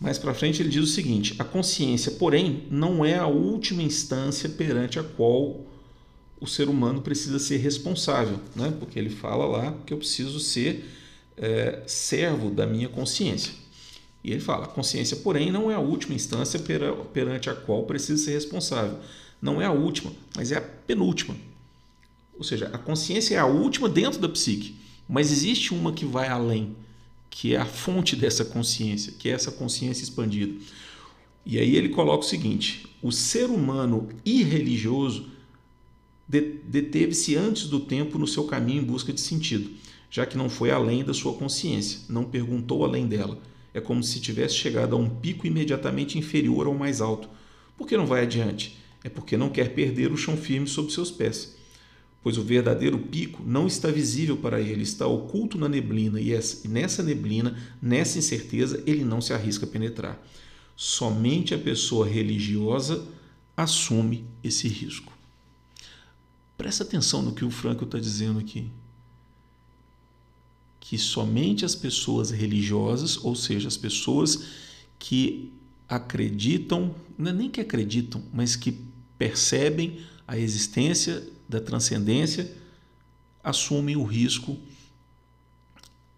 Mais 0.00 0.18
para 0.18 0.34
frente 0.34 0.60
ele 0.60 0.68
diz 0.68 0.82
o 0.82 0.86
seguinte: 0.86 1.34
a 1.38 1.44
consciência, 1.44 2.12
porém, 2.12 2.66
não 2.70 3.04
é 3.04 3.16
a 3.16 3.26
última 3.26 3.82
instância 3.82 4.48
perante 4.48 4.98
a 4.98 5.04
qual 5.04 5.64
o 6.40 6.46
ser 6.46 6.68
humano 6.68 7.02
precisa 7.02 7.38
ser 7.38 7.58
responsável, 7.58 8.38
né? 8.54 8.72
porque 8.78 8.98
ele 8.98 9.10
fala 9.10 9.44
lá 9.44 9.76
que 9.84 9.92
eu 9.92 9.98
preciso 9.98 10.38
ser 10.38 10.84
é, 11.36 11.82
servo 11.86 12.50
da 12.50 12.66
minha 12.66 12.88
consciência. 12.88 13.52
E 14.22 14.30
ele 14.30 14.40
fala: 14.40 14.64
a 14.64 14.68
consciência, 14.68 15.16
porém, 15.18 15.50
não 15.50 15.70
é 15.70 15.74
a 15.74 15.80
última 15.80 16.14
instância 16.14 16.60
perante 17.12 17.50
a 17.50 17.54
qual 17.54 17.84
precisa 17.84 18.24
ser 18.24 18.32
responsável. 18.32 18.98
Não 19.40 19.60
é 19.62 19.66
a 19.66 19.72
última, 19.72 20.12
mas 20.36 20.52
é 20.52 20.58
a 20.58 20.60
penúltima. 20.60 21.36
Ou 22.36 22.44
seja, 22.44 22.70
a 22.72 22.78
consciência 22.78 23.34
é 23.34 23.38
a 23.38 23.46
última 23.46 23.88
dentro 23.88 24.20
da 24.20 24.28
psique, 24.28 24.76
mas 25.08 25.32
existe 25.32 25.74
uma 25.74 25.92
que 25.92 26.04
vai 26.04 26.28
além, 26.28 26.76
que 27.30 27.54
é 27.54 27.58
a 27.58 27.66
fonte 27.66 28.14
dessa 28.14 28.44
consciência, 28.44 29.12
que 29.18 29.28
é 29.28 29.32
essa 29.32 29.50
consciência 29.50 30.02
expandida. 30.02 30.54
E 31.44 31.58
aí 31.58 31.76
ele 31.76 31.88
coloca 31.88 32.24
o 32.24 32.28
seguinte: 32.28 32.86
o 33.02 33.10
ser 33.10 33.46
humano 33.46 34.08
irreligioso 34.24 35.30
deteve-se 36.28 37.36
antes 37.36 37.64
do 37.68 37.80
tempo 37.80 38.18
no 38.18 38.26
seu 38.26 38.44
caminho 38.44 38.82
em 38.82 38.84
busca 38.84 39.12
de 39.12 39.20
sentido, 39.20 39.70
já 40.10 40.26
que 40.26 40.36
não 40.36 40.50
foi 40.50 40.70
além 40.70 41.02
da 41.02 41.14
sua 41.14 41.32
consciência, 41.32 42.00
não 42.08 42.24
perguntou 42.24 42.84
além 42.84 43.06
dela. 43.06 43.40
É 43.72 43.80
como 43.80 44.02
se 44.02 44.20
tivesse 44.20 44.54
chegado 44.54 44.94
a 44.94 44.98
um 44.98 45.08
pico 45.08 45.46
imediatamente 45.46 46.18
inferior 46.18 46.66
ao 46.66 46.74
mais 46.74 47.00
alto. 47.00 47.28
Por 47.76 47.86
que 47.86 47.96
não 47.96 48.06
vai 48.06 48.22
adiante? 48.22 48.76
É 49.02 49.08
porque 49.08 49.36
não 49.36 49.50
quer 49.50 49.74
perder 49.74 50.12
o 50.12 50.16
chão 50.16 50.36
firme 50.36 50.66
sob 50.66 50.92
seus 50.92 51.10
pés. 51.10 51.56
Pois 52.22 52.36
o 52.36 52.42
verdadeiro 52.42 52.98
pico 52.98 53.42
não 53.46 53.66
está 53.66 53.90
visível 53.90 54.36
para 54.36 54.60
ele, 54.60 54.82
está 54.82 55.06
oculto 55.06 55.56
na 55.56 55.68
neblina, 55.68 56.20
e 56.20 56.32
nessa 56.68 57.02
neblina, 57.02 57.56
nessa 57.80 58.18
incerteza, 58.18 58.82
ele 58.86 59.04
não 59.04 59.20
se 59.20 59.32
arrisca 59.32 59.64
a 59.64 59.68
penetrar. 59.68 60.20
Somente 60.74 61.54
a 61.54 61.58
pessoa 61.58 62.06
religiosa 62.06 63.06
assume 63.56 64.24
esse 64.42 64.68
risco. 64.68 65.12
Presta 66.56 66.82
atenção 66.82 67.22
no 67.22 67.34
que 67.34 67.44
o 67.44 67.50
Franco 67.50 67.84
está 67.84 67.98
dizendo 67.98 68.40
aqui. 68.40 68.68
Que 70.80 70.98
somente 70.98 71.64
as 71.64 71.74
pessoas 71.74 72.30
religiosas, 72.30 73.16
ou 73.24 73.36
seja, 73.36 73.68
as 73.68 73.76
pessoas 73.76 74.44
que 74.98 75.52
acreditam, 75.88 76.94
não 77.16 77.30
é 77.30 77.32
nem 77.32 77.48
que 77.48 77.60
acreditam, 77.60 78.22
mas 78.32 78.56
que 78.56 78.87
percebem 79.18 80.00
a 80.26 80.38
existência 80.38 81.26
da 81.48 81.60
transcendência, 81.60 82.54
assumem 83.42 83.96
o 83.96 84.04
risco 84.04 84.56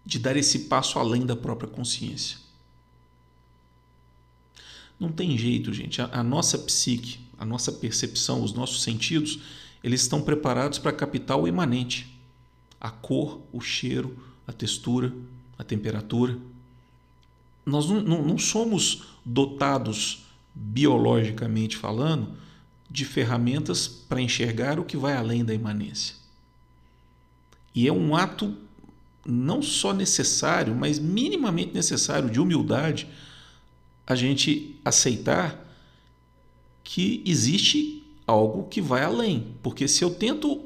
de 0.05 0.19
dar 0.19 0.35
esse 0.37 0.59
passo 0.59 0.99
além 0.99 1.25
da 1.25 1.35
própria 1.35 1.69
consciência. 1.69 2.37
Não 4.99 5.11
tem 5.11 5.37
jeito, 5.37 5.73
gente. 5.73 6.01
A, 6.01 6.09
a 6.11 6.23
nossa 6.23 6.57
psique, 6.59 7.19
a 7.37 7.45
nossa 7.45 7.71
percepção, 7.71 8.43
os 8.43 8.53
nossos 8.53 8.83
sentidos, 8.83 9.39
eles 9.83 10.01
estão 10.01 10.21
preparados 10.21 10.77
para 10.77 10.91
captar 10.91 11.39
o 11.39 11.47
imanente, 11.47 12.19
a 12.79 12.91
cor, 12.91 13.41
o 13.51 13.59
cheiro, 13.59 14.15
a 14.45 14.53
textura, 14.53 15.11
a 15.57 15.63
temperatura. 15.63 16.37
Nós 17.65 17.89
não, 17.89 18.01
não, 18.01 18.23
não 18.23 18.37
somos 18.37 19.03
dotados, 19.25 20.25
biologicamente 20.53 21.77
falando, 21.77 22.35
de 22.91 23.05
ferramentas 23.05 23.87
para 23.87 24.21
enxergar 24.21 24.77
o 24.77 24.83
que 24.83 24.97
vai 24.97 25.15
além 25.15 25.45
da 25.45 25.53
imanência. 25.53 26.15
E 27.73 27.87
é 27.87 27.93
um 27.93 28.15
ato 28.15 28.53
não 29.25 29.61
só 29.61 29.93
necessário, 29.93 30.75
mas 30.75 30.99
minimamente 30.99 31.73
necessário 31.73 32.29
de 32.29 32.39
humildade 32.39 33.07
a 34.05 34.13
gente 34.13 34.75
aceitar 34.83 35.57
que 36.83 37.23
existe 37.25 38.03
algo 38.27 38.67
que 38.67 38.81
vai 38.81 39.03
além. 39.03 39.55
Porque 39.63 39.87
se 39.87 40.03
eu 40.03 40.13
tento 40.13 40.65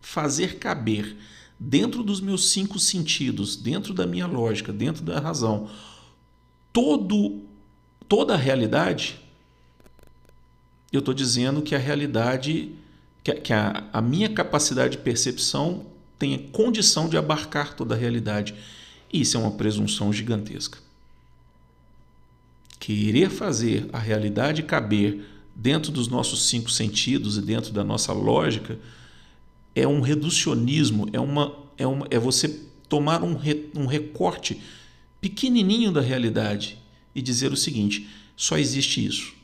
fazer 0.00 0.58
caber 0.58 1.16
dentro 1.58 2.02
dos 2.02 2.20
meus 2.20 2.50
cinco 2.50 2.78
sentidos, 2.78 3.54
dentro 3.54 3.94
da 3.94 4.06
minha 4.06 4.26
lógica, 4.26 4.72
dentro 4.72 5.04
da 5.04 5.20
razão, 5.20 5.70
todo, 6.72 7.42
toda 8.08 8.34
a 8.34 8.38
realidade, 8.38 9.20
eu 10.92 11.00
estou 11.00 11.14
dizendo 11.14 11.62
que 11.62 11.74
a 11.74 11.78
realidade, 11.78 12.72
que, 13.22 13.32
que 13.34 13.52
a, 13.52 13.84
a 13.92 14.00
minha 14.00 14.28
capacidade 14.28 14.96
de 14.96 15.02
percepção 15.02 15.86
tem 16.18 16.36
condição 16.36 17.08
de 17.08 17.16
abarcar 17.16 17.74
toda 17.74 17.94
a 17.94 17.98
realidade. 17.98 18.54
Isso 19.12 19.36
é 19.36 19.40
uma 19.40 19.52
presunção 19.52 20.12
gigantesca. 20.12 20.78
Querer 22.78 23.30
fazer 23.30 23.88
a 23.92 23.98
realidade 23.98 24.62
caber 24.62 25.24
dentro 25.54 25.92
dos 25.92 26.08
nossos 26.08 26.46
cinco 26.46 26.70
sentidos 26.70 27.36
e 27.36 27.42
dentro 27.42 27.72
da 27.72 27.84
nossa 27.84 28.12
lógica, 28.12 28.78
é 29.74 29.86
um 29.86 30.00
reducionismo, 30.00 31.06
é, 31.12 31.20
uma, 31.20 31.54
é, 31.76 31.86
uma, 31.86 32.06
é 32.10 32.18
você 32.18 32.48
tomar 32.88 33.22
um, 33.22 33.36
re, 33.36 33.70
um 33.74 33.86
recorte 33.86 34.60
pequenininho 35.20 35.92
da 35.92 36.00
realidade 36.00 36.78
e 37.14 37.20
dizer 37.20 37.52
o 37.52 37.56
seguinte: 37.56 38.08
só 38.36 38.56
existe 38.56 39.04
isso. 39.04 39.34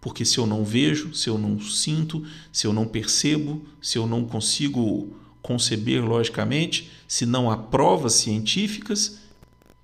Porque 0.00 0.24
se 0.24 0.38
eu 0.38 0.46
não 0.46 0.64
vejo, 0.64 1.14
se 1.14 1.28
eu 1.28 1.36
não 1.36 1.60
sinto, 1.60 2.24
se 2.52 2.66
eu 2.66 2.72
não 2.72 2.86
percebo, 2.86 3.62
se 3.82 3.98
eu 3.98 4.06
não 4.06 4.24
consigo 4.24 5.16
conceber 5.42 6.04
logicamente, 6.04 6.90
se 7.06 7.26
não 7.26 7.50
há 7.50 7.56
provas 7.56 8.14
científicas, 8.14 9.18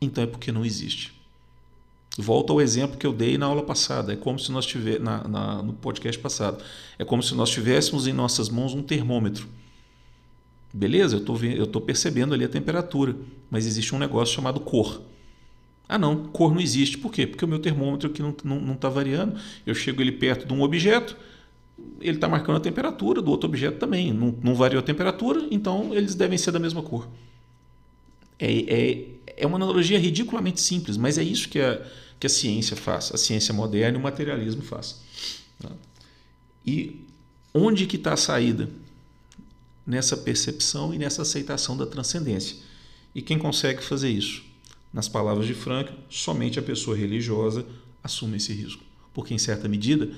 então 0.00 0.23
é 0.23 0.26
porque 0.26 0.52
não 0.52 0.64
existe. 0.64 1.12
Volto 2.16 2.52
ao 2.52 2.61
exemplo 2.61 2.97
que 2.97 3.06
eu 3.06 3.12
dei 3.12 3.37
na 3.37 3.47
aula 3.47 3.62
passada. 3.62 4.12
É 4.12 4.16
como 4.16 4.38
se 4.38 4.52
nós 4.52 4.64
tiver 4.66 5.00
na, 5.00 5.26
na, 5.26 5.62
no 5.62 5.73
podcast 5.73 6.21
passado. 6.21 6.62
É 6.97 7.04
como 7.04 7.23
se 7.23 7.35
nós 7.35 7.50
tivéssemos 7.50 8.06
em 8.06 8.12
nossas 8.12 8.49
mãos 8.49 8.73
um 8.73 8.83
termômetro. 8.83 9.49
Beleza, 10.73 11.16
eu 11.16 11.64
estou 11.64 11.80
percebendo 11.80 12.35
ali 12.35 12.44
a 12.44 12.49
temperatura, 12.49 13.16
mas 13.50 13.66
existe 13.66 13.94
um 13.94 13.99
negócio 13.99 14.35
chamado 14.35 14.61
cor. 14.61 15.02
Ah, 15.88 15.98
não, 15.98 16.24
cor 16.24 16.52
não 16.52 16.60
existe. 16.60 16.96
Por 16.98 17.12
quê? 17.12 17.26
Porque 17.26 17.44
o 17.44 17.48
meu 17.48 17.58
termômetro 17.58 18.08
aqui 18.10 18.22
não 18.22 18.30
está 18.30 18.48
não, 18.48 18.74
tá 18.74 18.88
variando. 18.88 19.38
Eu 19.66 19.74
chego 19.74 20.00
ele 20.00 20.12
perto 20.12 20.46
de 20.46 20.52
um 20.52 20.62
objeto, 20.62 21.16
ele 22.00 22.16
está 22.16 22.28
marcando 22.28 22.56
a 22.56 22.60
temperatura 22.60 23.20
do 23.20 23.30
outro 23.30 23.48
objeto 23.48 23.78
também. 23.78 24.12
Não, 24.12 24.34
não 24.42 24.54
variou 24.54 24.80
a 24.80 24.82
temperatura, 24.82 25.46
então 25.50 25.94
eles 25.94 26.14
devem 26.14 26.38
ser 26.38 26.52
da 26.52 26.58
mesma 26.58 26.82
cor. 26.82 27.08
É, 28.38 28.52
é, 28.52 29.06
é 29.36 29.46
uma 29.46 29.56
analogia 29.56 29.98
ridiculamente 29.98 30.60
simples, 30.60 30.96
mas 30.96 31.18
é 31.18 31.22
isso 31.22 31.48
que 31.48 31.60
a, 31.60 31.80
que 32.18 32.26
a 32.26 32.30
ciência 32.30 32.76
faz, 32.76 33.12
a 33.12 33.16
ciência 33.16 33.52
moderna 33.52 33.96
e 33.96 34.00
o 34.00 34.02
materialismo 34.02 34.62
faz. 34.62 35.00
Tá? 35.60 35.70
E 36.66 37.00
onde 37.52 37.86
que 37.86 37.96
está 37.96 38.14
a 38.14 38.16
saída? 38.16 38.68
Nessa 39.86 40.16
percepção 40.16 40.94
e 40.94 40.98
nessa 40.98 41.22
aceitação 41.22 41.76
da 41.76 41.86
transcendência. 41.86 42.56
E 43.14 43.20
quem 43.20 43.38
consegue 43.38 43.84
fazer 43.84 44.08
isso? 44.08 44.43
Nas 44.94 45.08
palavras 45.08 45.48
de 45.48 45.54
Frank, 45.54 45.92
somente 46.08 46.56
a 46.56 46.62
pessoa 46.62 46.96
religiosa 46.96 47.66
assume 48.00 48.36
esse 48.36 48.52
risco. 48.52 48.84
Porque, 49.12 49.34
em 49.34 49.38
certa 49.38 49.68
medida, 49.68 50.08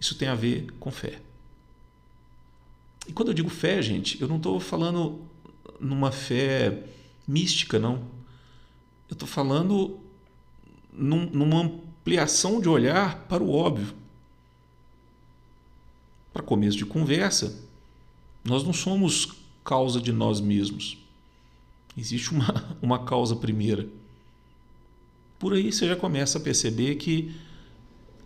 isso 0.00 0.14
tem 0.14 0.28
a 0.28 0.34
ver 0.34 0.72
com 0.80 0.90
fé. 0.90 1.20
E 3.06 3.12
quando 3.12 3.28
eu 3.28 3.34
digo 3.34 3.50
fé, 3.50 3.82
gente, 3.82 4.18
eu 4.18 4.26
não 4.26 4.38
estou 4.38 4.58
falando 4.58 5.20
numa 5.78 6.10
fé 6.10 6.84
mística, 7.26 7.78
não. 7.78 7.96
Eu 9.10 9.12
estou 9.12 9.28
falando 9.28 10.00
num, 10.90 11.26
numa 11.26 11.60
ampliação 11.60 12.62
de 12.62 12.68
olhar 12.68 13.26
para 13.28 13.42
o 13.42 13.52
óbvio. 13.52 13.94
Para 16.32 16.42
começo 16.42 16.78
de 16.78 16.86
conversa, 16.86 17.62
nós 18.42 18.64
não 18.64 18.72
somos 18.72 19.34
causa 19.62 20.00
de 20.00 20.12
nós 20.12 20.40
mesmos. 20.40 20.96
Existe 21.98 22.30
uma, 22.30 22.76
uma 22.80 23.04
causa 23.04 23.34
primeira. 23.36 23.88
Por 25.38 25.52
aí 25.52 25.72
você 25.72 25.86
já 25.86 25.96
começa 25.96 26.38
a 26.38 26.40
perceber 26.40 26.94
que, 26.96 27.34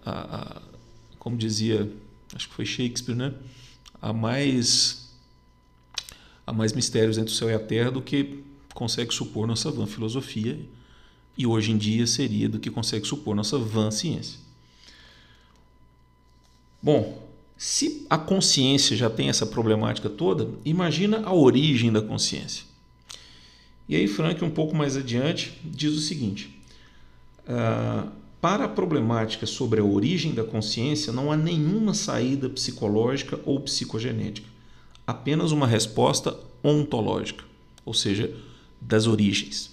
a, 0.04 0.36
a, 0.36 0.62
como 1.18 1.36
dizia, 1.36 1.90
acho 2.34 2.48
que 2.48 2.54
foi 2.54 2.64
Shakespeare, 2.64 3.16
né? 3.16 3.34
há 4.02 4.12
mais, 4.12 5.08
há 6.44 6.52
mais 6.52 6.72
mistérios 6.72 7.16
entre 7.16 7.32
o 7.32 7.36
céu 7.36 7.48
e 7.48 7.54
a 7.54 7.58
terra 7.60 7.92
do 7.92 8.02
que 8.02 8.42
consegue 8.74 9.14
supor 9.14 9.46
nossa 9.46 9.70
vã 9.70 9.86
filosofia 9.86 10.58
e 11.38 11.46
hoje 11.46 11.70
em 11.70 11.78
dia 11.78 12.06
seria 12.06 12.48
do 12.48 12.58
que 12.58 12.68
consegue 12.68 13.06
supor 13.06 13.36
nossa 13.36 13.56
vã 13.56 13.90
ciência. 13.92 14.40
Bom, 16.82 17.22
se 17.56 18.04
a 18.10 18.18
consciência 18.18 18.96
já 18.96 19.08
tem 19.08 19.28
essa 19.28 19.46
problemática 19.46 20.10
toda, 20.10 20.50
imagina 20.64 21.22
a 21.24 21.32
origem 21.32 21.92
da 21.92 22.02
consciência. 22.02 22.64
E 23.88 23.96
aí 23.96 24.06
Frank, 24.06 24.44
um 24.44 24.50
pouco 24.50 24.74
mais 24.74 24.96
adiante, 24.96 25.58
diz 25.64 25.92
o 25.92 26.00
seguinte: 26.00 26.58
uh, 27.46 28.10
Para 28.40 28.64
a 28.64 28.68
problemática 28.68 29.46
sobre 29.46 29.80
a 29.80 29.84
origem 29.84 30.32
da 30.32 30.44
consciência, 30.44 31.12
não 31.12 31.30
há 31.30 31.36
nenhuma 31.36 31.94
saída 31.94 32.48
psicológica 32.48 33.38
ou 33.44 33.60
psicogenética, 33.60 34.48
apenas 35.06 35.52
uma 35.52 35.66
resposta 35.66 36.36
ontológica, 36.62 37.44
ou 37.84 37.92
seja, 37.92 38.34
das 38.80 39.06
origens. 39.06 39.72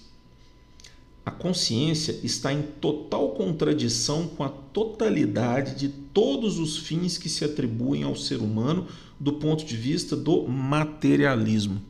A 1.24 1.30
consciência 1.30 2.18
está 2.24 2.52
em 2.52 2.62
total 2.62 3.30
contradição 3.30 4.26
com 4.26 4.42
a 4.42 4.48
totalidade 4.48 5.76
de 5.76 5.88
todos 5.88 6.58
os 6.58 6.78
fins 6.78 7.18
que 7.18 7.28
se 7.28 7.44
atribuem 7.44 8.02
ao 8.02 8.16
ser 8.16 8.38
humano 8.40 8.88
do 9.18 9.34
ponto 9.34 9.64
de 9.64 9.76
vista 9.76 10.16
do 10.16 10.48
materialismo. 10.48 11.80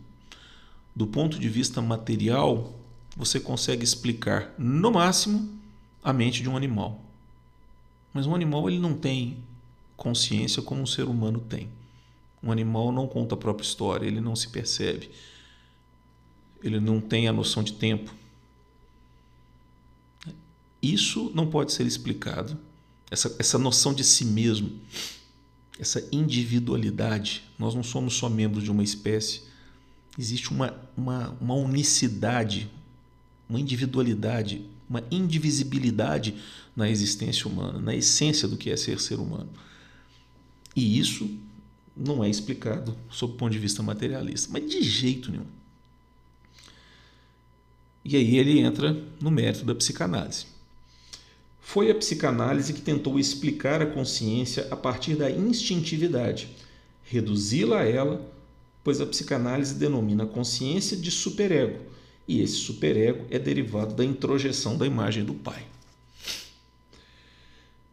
Do 1.00 1.06
ponto 1.06 1.38
de 1.38 1.48
vista 1.48 1.80
material, 1.80 2.78
você 3.16 3.40
consegue 3.40 3.82
explicar 3.82 4.54
no 4.58 4.90
máximo 4.90 5.48
a 6.04 6.12
mente 6.12 6.42
de 6.42 6.48
um 6.50 6.58
animal. 6.58 7.02
Mas 8.12 8.26
um 8.26 8.34
animal 8.34 8.68
ele 8.68 8.78
não 8.78 8.92
tem 8.92 9.38
consciência 9.96 10.60
como 10.60 10.82
um 10.82 10.86
ser 10.86 11.04
humano 11.04 11.40
tem. 11.40 11.70
Um 12.42 12.52
animal 12.52 12.92
não 12.92 13.08
conta 13.08 13.34
a 13.34 13.38
própria 13.38 13.64
história, 13.64 14.06
ele 14.06 14.20
não 14.20 14.36
se 14.36 14.50
percebe. 14.50 15.10
Ele 16.62 16.78
não 16.78 17.00
tem 17.00 17.26
a 17.26 17.32
noção 17.32 17.62
de 17.62 17.72
tempo. 17.72 18.14
Isso 20.82 21.32
não 21.34 21.46
pode 21.46 21.72
ser 21.72 21.86
explicado. 21.86 22.58
Essa, 23.10 23.34
essa 23.38 23.56
noção 23.56 23.94
de 23.94 24.04
si 24.04 24.26
mesmo, 24.26 24.78
essa 25.78 26.06
individualidade. 26.12 27.42
Nós 27.58 27.74
não 27.74 27.82
somos 27.82 28.12
só 28.12 28.28
membros 28.28 28.62
de 28.62 28.70
uma 28.70 28.84
espécie. 28.84 29.48
Existe 30.18 30.50
uma, 30.50 30.74
uma, 30.96 31.36
uma 31.40 31.54
unicidade, 31.54 32.70
uma 33.48 33.58
individualidade 33.58 34.64
uma 34.90 35.04
indivisibilidade 35.08 36.34
na 36.74 36.90
existência 36.90 37.46
humana, 37.46 37.78
na 37.78 37.94
essência 37.94 38.48
do 38.48 38.56
que 38.56 38.70
é 38.70 38.76
ser 38.76 39.00
ser 39.00 39.20
humano. 39.20 39.48
E 40.74 40.98
isso 40.98 41.30
não 41.96 42.24
é 42.24 42.28
explicado 42.28 42.96
sob 43.08 43.34
o 43.34 43.36
ponto 43.36 43.52
de 43.52 43.58
vista 43.60 43.84
materialista, 43.84 44.48
mas 44.52 44.68
de 44.68 44.82
jeito 44.82 45.30
nenhum. 45.30 45.46
E 48.04 48.16
aí 48.16 48.36
ele 48.36 48.58
entra 48.58 49.00
no 49.20 49.30
mérito 49.30 49.64
da 49.64 49.74
psicanálise. 49.74 50.46
Foi 51.60 51.88
a 51.90 51.94
psicanálise 51.94 52.72
que 52.72 52.80
tentou 52.80 53.16
explicar 53.16 53.80
a 53.80 53.86
consciência 53.86 54.66
a 54.72 54.76
partir 54.76 55.14
da 55.14 55.30
instintividade, 55.30 56.48
reduzi-la 57.04 57.80
a 57.80 57.84
ela, 57.84 58.28
pois 58.82 59.00
a 59.00 59.06
psicanálise 59.06 59.74
denomina 59.74 60.24
a 60.24 60.26
consciência 60.26 60.96
de 60.96 61.10
superego 61.10 61.78
e 62.30 62.40
esse 62.40 62.54
superego 62.54 63.26
é 63.28 63.40
derivado 63.40 63.92
da 63.92 64.04
introjeção 64.04 64.78
da 64.78 64.86
imagem 64.86 65.24
do 65.24 65.34
Pai. 65.34 65.66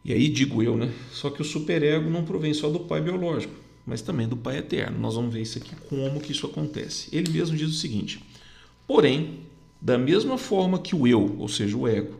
E 0.04 0.12
aí 0.12 0.28
digo 0.28 0.62
eu, 0.62 0.76
né? 0.76 0.92
Só 1.12 1.28
que 1.28 1.42
o 1.42 1.44
superego 1.44 2.08
não 2.08 2.24
provém 2.24 2.54
só 2.54 2.70
do 2.70 2.80
Pai 2.80 3.00
biológico, 3.00 3.52
mas 3.84 4.00
também 4.00 4.28
do 4.28 4.36
Pai 4.36 4.58
eterno. 4.58 4.96
Nós 4.98 5.16
vamos 5.16 5.34
ver 5.34 5.42
isso 5.42 5.58
aqui 5.58 5.74
como 5.88 6.20
que 6.20 6.30
isso 6.30 6.46
acontece. 6.46 7.08
Ele 7.10 7.32
mesmo 7.32 7.56
diz 7.56 7.68
o 7.68 7.74
seguinte: 7.78 8.22
Porém, 8.86 9.40
da 9.80 9.98
mesma 9.98 10.38
forma 10.38 10.78
que 10.78 10.94
o 10.94 11.04
eu, 11.04 11.34
ou 11.36 11.48
seja, 11.48 11.76
o 11.76 11.88
ego, 11.88 12.14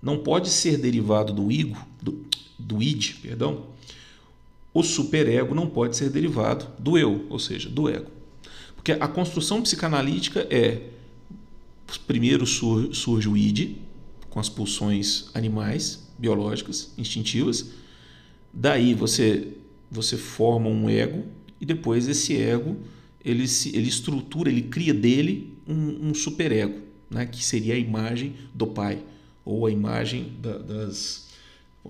não 0.00 0.18
pode 0.18 0.50
ser 0.50 0.78
derivado 0.78 1.32
do 1.32 1.50
ego, 1.50 1.76
do, 2.00 2.24
do 2.56 2.80
id, 2.80 3.16
perdão, 3.20 3.66
o 4.72 4.82
superego 4.82 5.56
não 5.56 5.68
pode 5.68 5.96
ser 5.96 6.08
derivado 6.08 6.66
do 6.78 6.96
eu, 6.96 7.26
ou 7.28 7.38
seja, 7.40 7.68
do 7.68 7.88
ego. 7.88 8.13
Porque 8.84 9.02
a 9.02 9.08
construção 9.08 9.62
psicanalítica 9.62 10.46
é 10.50 10.90
primeiro 12.06 12.44
surge 12.44 13.26
o 13.26 13.34
id, 13.34 13.76
com 14.28 14.38
as 14.38 14.50
pulsões 14.50 15.30
animais, 15.32 16.06
biológicas, 16.18 16.92
instintivas. 16.98 17.70
Daí 18.52 18.92
você, 18.92 19.48
você 19.90 20.18
forma 20.18 20.68
um 20.68 20.90
ego 20.90 21.24
e 21.58 21.64
depois 21.64 22.06
esse 22.08 22.36
ego 22.36 22.76
ele, 23.24 23.48
se, 23.48 23.74
ele 23.74 23.88
estrutura, 23.88 24.50
ele 24.50 24.60
cria 24.60 24.92
dele 24.92 25.56
um, 25.66 26.10
um 26.10 26.14
superego, 26.14 26.82
né? 27.10 27.24
que 27.24 27.42
seria 27.42 27.72
a 27.72 27.78
imagem 27.78 28.34
do 28.52 28.66
pai 28.66 29.02
ou 29.46 29.64
a 29.64 29.70
imagem 29.70 30.30
da, 30.42 30.58
das, 30.58 31.30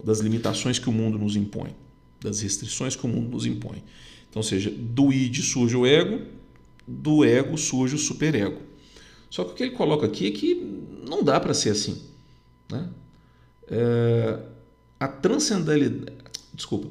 das 0.04 0.20
limitações 0.20 0.78
que 0.78 0.88
o 0.88 0.92
mundo 0.92 1.18
nos 1.18 1.34
impõe, 1.34 1.74
das 2.20 2.40
restrições 2.40 2.94
que 2.94 3.04
o 3.04 3.08
mundo 3.08 3.30
nos 3.30 3.46
impõe. 3.46 3.82
Então, 4.30 4.38
ou 4.38 4.44
seja, 4.44 4.70
do 4.70 5.12
id 5.12 5.40
surge 5.42 5.74
o 5.74 5.84
ego, 5.84 6.43
do 6.86 7.24
ego 7.24 7.56
surge 7.56 7.94
o 7.94 7.98
superego. 7.98 8.60
Só 9.30 9.44
que 9.44 9.52
o 9.52 9.54
que 9.54 9.62
ele 9.64 9.72
coloca 9.72 10.06
aqui 10.06 10.28
é 10.28 10.30
que 10.30 10.54
não 11.08 11.22
dá 11.22 11.40
para 11.40 11.54
ser 11.54 11.70
assim. 11.70 12.02
Né? 12.70 12.88
É, 13.68 14.38
a 15.00 15.08
transcendentalidade. 15.08 16.12
Desculpa. 16.52 16.88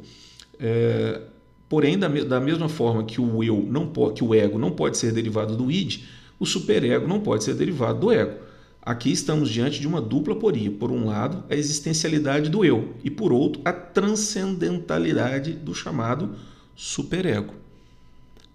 É, 0.60 1.22
porém, 1.70 1.98
da, 1.98 2.08
da, 2.08 2.40
mesma 2.40 2.68
forma 2.68 3.04
que 3.04 3.22
o 3.22 3.44
eu 3.44 3.66
não 3.70 3.88
pode, 3.88 4.16
que 4.16 4.24
o 4.24 4.34
ego 4.34 4.60
não 4.60 4.72
pode 4.72 4.98
ser 4.98 5.12
derivado 5.12 5.56
do 5.56 5.72
id, 5.72 6.04
o 6.40 6.46
superego 6.46 7.08
não 7.08 7.22
pode 7.22 7.44
ser 7.44 7.54
derivado 7.54 8.00
do 8.00 8.12
ego. 8.12 8.40
Aqui 8.82 9.12
estamos 9.12 9.50
diante 9.50 9.80
de 9.80 9.88
uma 9.88 10.02
dupla 10.02 10.36
poria. 10.36 10.70
Por 10.70 10.92
um 10.92 11.06
lado, 11.06 11.46
a 11.50 11.56
existencialidade 11.56 12.50
do 12.50 12.66
eu, 12.66 12.94
e 13.02 13.10
por 13.10 13.32
outro, 13.32 13.62
a 13.64 13.72
transcendentalidade 13.72 15.54
do 15.54 15.74
chamado 15.74 16.36
superego. 16.76 17.63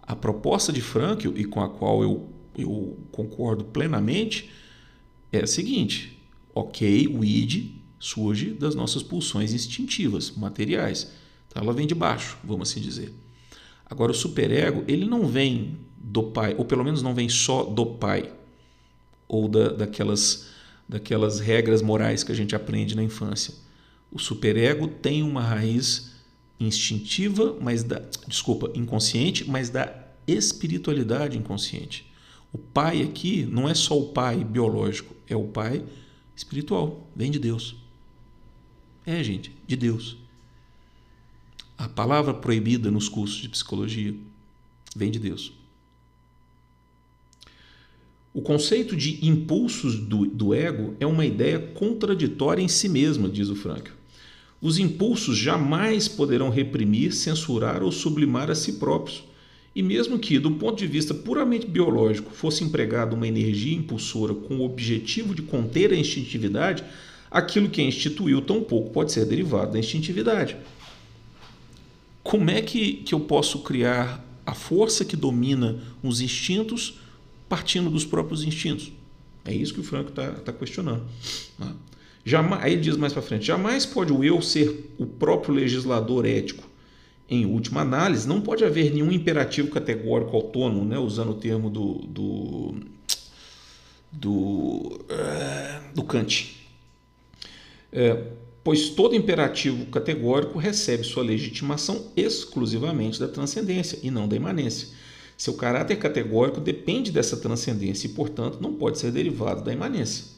A 0.08 0.16
proposta 0.16 0.72
de 0.72 0.80
Frankl, 0.80 1.36
e 1.36 1.44
com 1.44 1.60
a 1.60 1.68
qual 1.68 2.02
eu 2.02 2.28
eu 2.58 2.98
concordo 3.12 3.64
plenamente, 3.64 4.50
é 5.32 5.40
a 5.40 5.46
seguinte: 5.46 6.20
ok, 6.52 7.06
o 7.06 7.24
id 7.24 7.76
surge 8.00 8.50
das 8.50 8.74
nossas 8.74 9.02
pulsões 9.02 9.52
instintivas, 9.52 10.32
materiais. 10.32 11.12
Então 11.46 11.62
ela 11.62 11.72
vem 11.72 11.86
de 11.86 11.94
baixo, 11.94 12.36
vamos 12.42 12.68
assim 12.68 12.80
dizer. 12.80 13.14
Agora 13.86 14.10
o 14.10 14.14
superego, 14.14 14.84
ele 14.86 15.06
não 15.06 15.26
vem 15.26 15.78
do 15.96 16.24
pai, 16.24 16.54
ou 16.58 16.64
pelo 16.64 16.84
menos 16.84 17.00
não 17.00 17.14
vem 17.14 17.28
só 17.28 17.64
do 17.64 17.86
pai, 17.86 18.32
ou 19.26 19.48
da, 19.48 19.68
daquelas, 19.70 20.48
daquelas 20.88 21.40
regras 21.40 21.80
morais 21.80 22.22
que 22.22 22.32
a 22.32 22.34
gente 22.34 22.54
aprende 22.54 22.94
na 22.94 23.02
infância. 23.02 23.54
O 24.10 24.18
superego 24.18 24.88
tem 24.88 25.22
uma 25.22 25.42
raiz 25.42 26.12
instintiva, 26.60 27.56
mas 27.60 27.82
da, 27.82 28.02
desculpa, 28.26 28.70
inconsciente, 28.74 29.48
mas 29.48 29.70
da 29.70 30.06
espiritualidade 30.26 31.38
inconsciente. 31.38 32.06
O 32.52 32.58
pai 32.58 33.02
aqui 33.02 33.44
não 33.44 33.68
é 33.68 33.74
só 33.74 33.98
o 33.98 34.08
pai 34.08 34.44
biológico, 34.44 35.14
é 35.28 35.36
o 35.36 35.44
pai 35.44 35.84
espiritual, 36.34 37.08
vem 37.14 37.30
de 37.30 37.38
Deus. 37.38 37.76
É, 39.04 39.22
gente, 39.22 39.52
de 39.66 39.76
Deus. 39.76 40.16
A 41.76 41.88
palavra 41.88 42.34
proibida 42.34 42.90
nos 42.90 43.08
cursos 43.08 43.40
de 43.40 43.48
psicologia 43.48 44.14
vem 44.96 45.10
de 45.10 45.18
Deus. 45.18 45.52
O 48.34 48.42
conceito 48.42 48.96
de 48.96 49.24
impulsos 49.26 49.98
do, 49.98 50.26
do 50.26 50.54
ego 50.54 50.94
é 51.00 51.06
uma 51.06 51.24
ideia 51.24 51.58
contraditória 51.58 52.62
em 52.62 52.68
si 52.68 52.88
mesma, 52.88 53.28
diz 53.28 53.48
o 53.48 53.56
Frankl. 53.56 53.97
Os 54.60 54.78
impulsos 54.78 55.36
jamais 55.36 56.08
poderão 56.08 56.50
reprimir, 56.50 57.12
censurar 57.12 57.82
ou 57.82 57.92
sublimar 57.92 58.50
a 58.50 58.54
si 58.54 58.74
próprios. 58.74 59.24
E 59.74 59.82
mesmo 59.82 60.18
que, 60.18 60.38
do 60.38 60.50
ponto 60.52 60.76
de 60.76 60.86
vista 60.86 61.14
puramente 61.14 61.66
biológico, 61.66 62.32
fosse 62.32 62.64
empregada 62.64 63.14
uma 63.14 63.28
energia 63.28 63.76
impulsora 63.76 64.34
com 64.34 64.56
o 64.56 64.64
objetivo 64.64 65.34
de 65.34 65.42
conter 65.42 65.92
a 65.92 65.96
instintividade, 65.96 66.84
aquilo 67.30 67.68
que 67.68 67.80
a 67.80 67.84
instituiu 67.84 68.40
tampouco 68.40 68.90
pode 68.90 69.12
ser 69.12 69.24
derivado 69.26 69.72
da 69.72 69.78
instintividade. 69.78 70.56
Como 72.22 72.50
é 72.50 72.60
que, 72.60 72.94
que 72.94 73.14
eu 73.14 73.20
posso 73.20 73.60
criar 73.60 74.24
a 74.44 74.54
força 74.54 75.04
que 75.04 75.16
domina 75.16 75.78
os 76.02 76.20
instintos 76.20 76.98
partindo 77.48 77.88
dos 77.88 78.04
próprios 78.04 78.42
instintos? 78.42 78.90
É 79.44 79.54
isso 79.54 79.72
que 79.72 79.80
o 79.80 79.84
Franco 79.84 80.10
está 80.10 80.32
tá 80.32 80.52
questionando. 80.52 81.04
Jamais, 82.28 82.62
aí 82.62 82.72
ele 82.72 82.82
diz 82.82 82.94
mais 82.98 83.14
para 83.14 83.22
frente: 83.22 83.46
jamais 83.46 83.86
pode 83.86 84.12
o 84.12 84.22
eu 84.22 84.42
ser 84.42 84.92
o 84.98 85.06
próprio 85.06 85.54
legislador 85.54 86.26
ético 86.26 86.68
em 87.26 87.46
última 87.46 87.80
análise, 87.80 88.28
não 88.28 88.42
pode 88.42 88.62
haver 88.64 88.92
nenhum 88.92 89.10
imperativo 89.10 89.70
categórico 89.70 90.36
autônomo, 90.36 90.84
né, 90.84 90.98
usando 90.98 91.30
o 91.30 91.34
termo 91.34 91.70
do, 91.70 91.94
do, 92.06 92.74
do, 94.12 95.00
uh, 95.10 95.94
do 95.94 96.04
Kant. 96.04 96.54
É, 97.90 98.24
pois 98.62 98.90
todo 98.90 99.14
imperativo 99.14 99.86
categórico 99.86 100.58
recebe 100.58 101.04
sua 101.04 101.22
legitimação 101.22 102.12
exclusivamente 102.14 103.18
da 103.18 103.28
transcendência 103.28 103.98
e 104.02 104.10
não 104.10 104.28
da 104.28 104.36
imanência. 104.36 104.88
Seu 105.34 105.54
caráter 105.54 105.96
categórico 105.96 106.60
depende 106.60 107.10
dessa 107.10 107.38
transcendência 107.38 108.06
e, 108.06 108.10
portanto, 108.10 108.58
não 108.60 108.74
pode 108.74 108.98
ser 108.98 109.12
derivado 109.12 109.64
da 109.64 109.72
imanência. 109.72 110.37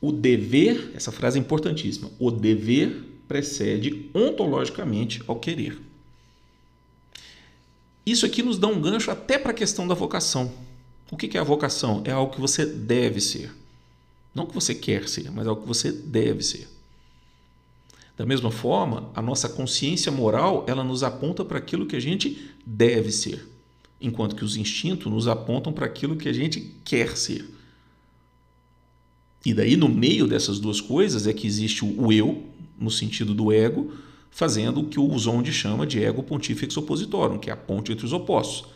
O 0.00 0.10
dever, 0.12 0.92
essa 0.94 1.12
frase 1.12 1.38
é 1.38 1.40
importantíssima, 1.40 2.10
o 2.18 2.30
dever 2.30 3.04
precede 3.28 4.10
ontologicamente 4.14 5.22
ao 5.26 5.36
querer. 5.36 5.78
Isso 8.04 8.24
aqui 8.24 8.42
nos 8.42 8.58
dá 8.58 8.66
um 8.66 8.80
gancho 8.80 9.10
até 9.10 9.38
para 9.38 9.50
a 9.50 9.54
questão 9.54 9.86
da 9.86 9.94
vocação. 9.94 10.52
O 11.10 11.16
que 11.16 11.36
é 11.36 11.40
a 11.40 11.44
vocação? 11.44 12.02
É 12.04 12.10
algo 12.10 12.32
que 12.32 12.40
você 12.40 12.64
deve 12.64 13.20
ser. 13.20 13.52
Não 14.34 14.46
que 14.46 14.54
você 14.54 14.74
quer 14.74 15.08
ser, 15.08 15.30
mas 15.30 15.46
algo 15.46 15.62
que 15.62 15.68
você 15.68 15.92
deve 15.92 16.42
ser. 16.42 16.68
Da 18.16 18.24
mesma 18.24 18.50
forma, 18.50 19.10
a 19.14 19.22
nossa 19.22 19.48
consciência 19.48 20.12
moral, 20.12 20.64
ela 20.68 20.84
nos 20.84 21.02
aponta 21.02 21.44
para 21.44 21.58
aquilo 21.58 21.86
que 21.86 21.96
a 21.96 22.00
gente 22.00 22.50
deve 22.64 23.10
ser, 23.10 23.48
enquanto 24.00 24.36
que 24.36 24.44
os 24.44 24.56
instintos 24.56 25.10
nos 25.10 25.26
apontam 25.26 25.72
para 25.72 25.86
aquilo 25.86 26.16
que 26.16 26.28
a 26.28 26.32
gente 26.32 26.74
quer 26.84 27.16
ser. 27.16 27.48
E 29.44 29.54
daí, 29.54 29.76
no 29.76 29.88
meio 29.88 30.26
dessas 30.26 30.58
duas 30.58 30.80
coisas, 30.80 31.26
é 31.26 31.32
que 31.32 31.46
existe 31.46 31.84
o 31.84 32.12
eu, 32.12 32.44
no 32.78 32.90
sentido 32.90 33.34
do 33.34 33.50
ego, 33.50 33.92
fazendo 34.30 34.80
o 34.80 34.84
que 34.84 35.00
o 35.00 35.18
Zonde 35.18 35.52
chama 35.52 35.86
de 35.86 36.02
ego 36.02 36.22
pontifex 36.22 36.76
oppositorum, 36.76 37.38
que 37.38 37.50
é 37.50 37.52
a 37.52 37.56
ponte 37.56 37.92
entre 37.92 38.04
os 38.04 38.12
opostos. 38.12 38.68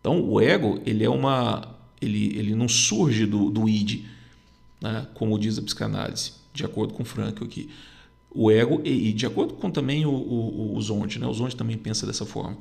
Então, 0.00 0.20
o 0.28 0.40
ego, 0.40 0.80
ele 0.84 1.04
é 1.04 1.10
uma 1.10 1.74
ele, 2.00 2.38
ele 2.38 2.54
não 2.54 2.68
surge 2.68 3.26
do, 3.26 3.50
do 3.50 3.68
id, 3.68 4.04
né? 4.80 5.06
como 5.14 5.38
diz 5.38 5.58
a 5.58 5.62
psicanálise, 5.62 6.32
de 6.52 6.64
acordo 6.64 6.92
com 6.94 7.04
Frankl 7.04 7.44
aqui. 7.44 7.70
O 8.30 8.50
ego, 8.50 8.80
e, 8.84 9.12
de 9.12 9.26
acordo 9.26 9.54
com 9.54 9.70
também 9.70 10.04
o, 10.04 10.10
o, 10.10 10.76
o 10.76 10.82
Zonde, 10.82 11.18
né? 11.18 11.26
o 11.26 11.32
Zonde 11.32 11.56
também 11.56 11.78
pensa 11.78 12.06
dessa 12.06 12.26
forma. 12.26 12.58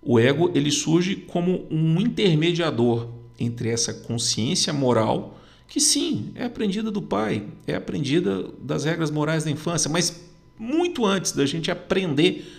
O 0.00 0.18
ego 0.18 0.50
ele 0.54 0.70
surge 0.70 1.16
como 1.16 1.66
um 1.70 2.00
intermediador 2.00 3.08
entre 3.38 3.68
essa 3.68 3.92
consciência 3.92 4.72
moral, 4.72 5.37
que 5.68 5.80
sim, 5.80 6.32
é 6.34 6.44
aprendida 6.46 6.90
do 6.90 7.02
pai, 7.02 7.46
é 7.66 7.74
aprendida 7.74 8.50
das 8.58 8.84
regras 8.84 9.10
morais 9.10 9.44
da 9.44 9.50
infância, 9.50 9.90
mas 9.90 10.28
muito 10.58 11.04
antes 11.04 11.32
da 11.32 11.44
gente 11.44 11.70
aprender 11.70 12.50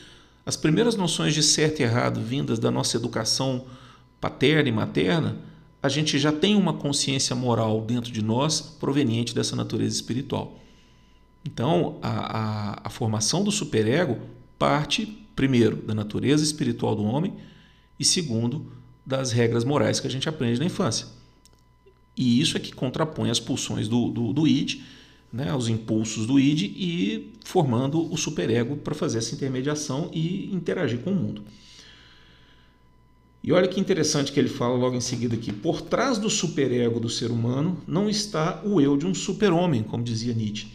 as 0.46 0.56
primeiras 0.56 0.96
noções 0.96 1.34
de 1.34 1.42
certo 1.42 1.80
e 1.80 1.84
errado 1.84 2.22
vindas 2.22 2.60
da 2.60 2.72
nossa 2.72 2.96
educação 2.96 3.66
paterna 4.22 4.70
e 4.70 4.72
materna, 4.72 5.38
a 5.82 5.90
gente 5.90 6.20
já 6.20 6.32
tem 6.32 6.56
uma 6.56 6.74
consciência 6.74 7.36
moral 7.36 7.82
dentro 7.82 8.12
de 8.12 8.22
nós 8.22 8.62
proveniente 8.62 9.34
dessa 9.34 9.56
natureza 9.56 9.96
espiritual. 9.96 10.60
Então, 11.44 11.98
a, 12.02 12.38
a, 12.38 12.82
a 12.86 12.90
formação 12.90 13.44
do 13.44 13.52
superego 13.52 14.20
parte, 14.58 15.06
primeiro, 15.36 15.78
da 15.78 15.94
natureza 15.94 16.44
espiritual 16.44 16.96
do 16.96 17.04
homem 17.04 17.34
e, 17.98 18.06
segundo, 18.06 18.72
das 19.06 19.32
regras 19.32 19.64
morais 19.64 20.00
que 20.00 20.08
a 20.08 20.12
gente 20.12 20.28
aprende 20.28 20.60
na 20.60 20.66
infância. 20.66 21.08
E 22.20 22.42
isso 22.42 22.58
é 22.58 22.60
que 22.60 22.74
contrapõe 22.74 23.30
as 23.30 23.40
pulsões 23.40 23.88
do, 23.88 24.10
do, 24.10 24.34
do 24.34 24.46
id, 24.46 24.82
né, 25.32 25.56
os 25.56 25.70
impulsos 25.70 26.26
do 26.28 26.38
id 26.38 26.64
e 26.64 27.32
formando 27.46 28.12
o 28.12 28.18
superego 28.18 28.76
para 28.76 28.94
fazer 28.94 29.20
essa 29.20 29.34
intermediação 29.34 30.12
e 30.12 30.54
interagir 30.54 31.00
com 31.00 31.12
o 31.12 31.16
mundo. 31.16 31.42
E 33.42 33.54
olha 33.54 33.70
que 33.70 33.80
interessante 33.80 34.34
que 34.34 34.40
ele 34.40 34.50
fala 34.50 34.76
logo 34.76 34.98
em 34.98 35.02
seguida 35.02 35.36
aqui: 35.36 35.54
por 35.54 35.80
trás 35.80 36.18
do 36.18 36.30
superego 36.30 37.00
do 37.00 37.08
ser 37.08 37.32
humano 37.32 37.82
não 37.88 38.10
está 38.10 38.62
o 38.66 38.82
eu 38.82 38.98
de 38.98 39.08
um 39.08 39.16
super-homem, 39.16 39.82
como 39.82 40.04
dizia 40.04 40.34
Nietzsche, 40.34 40.68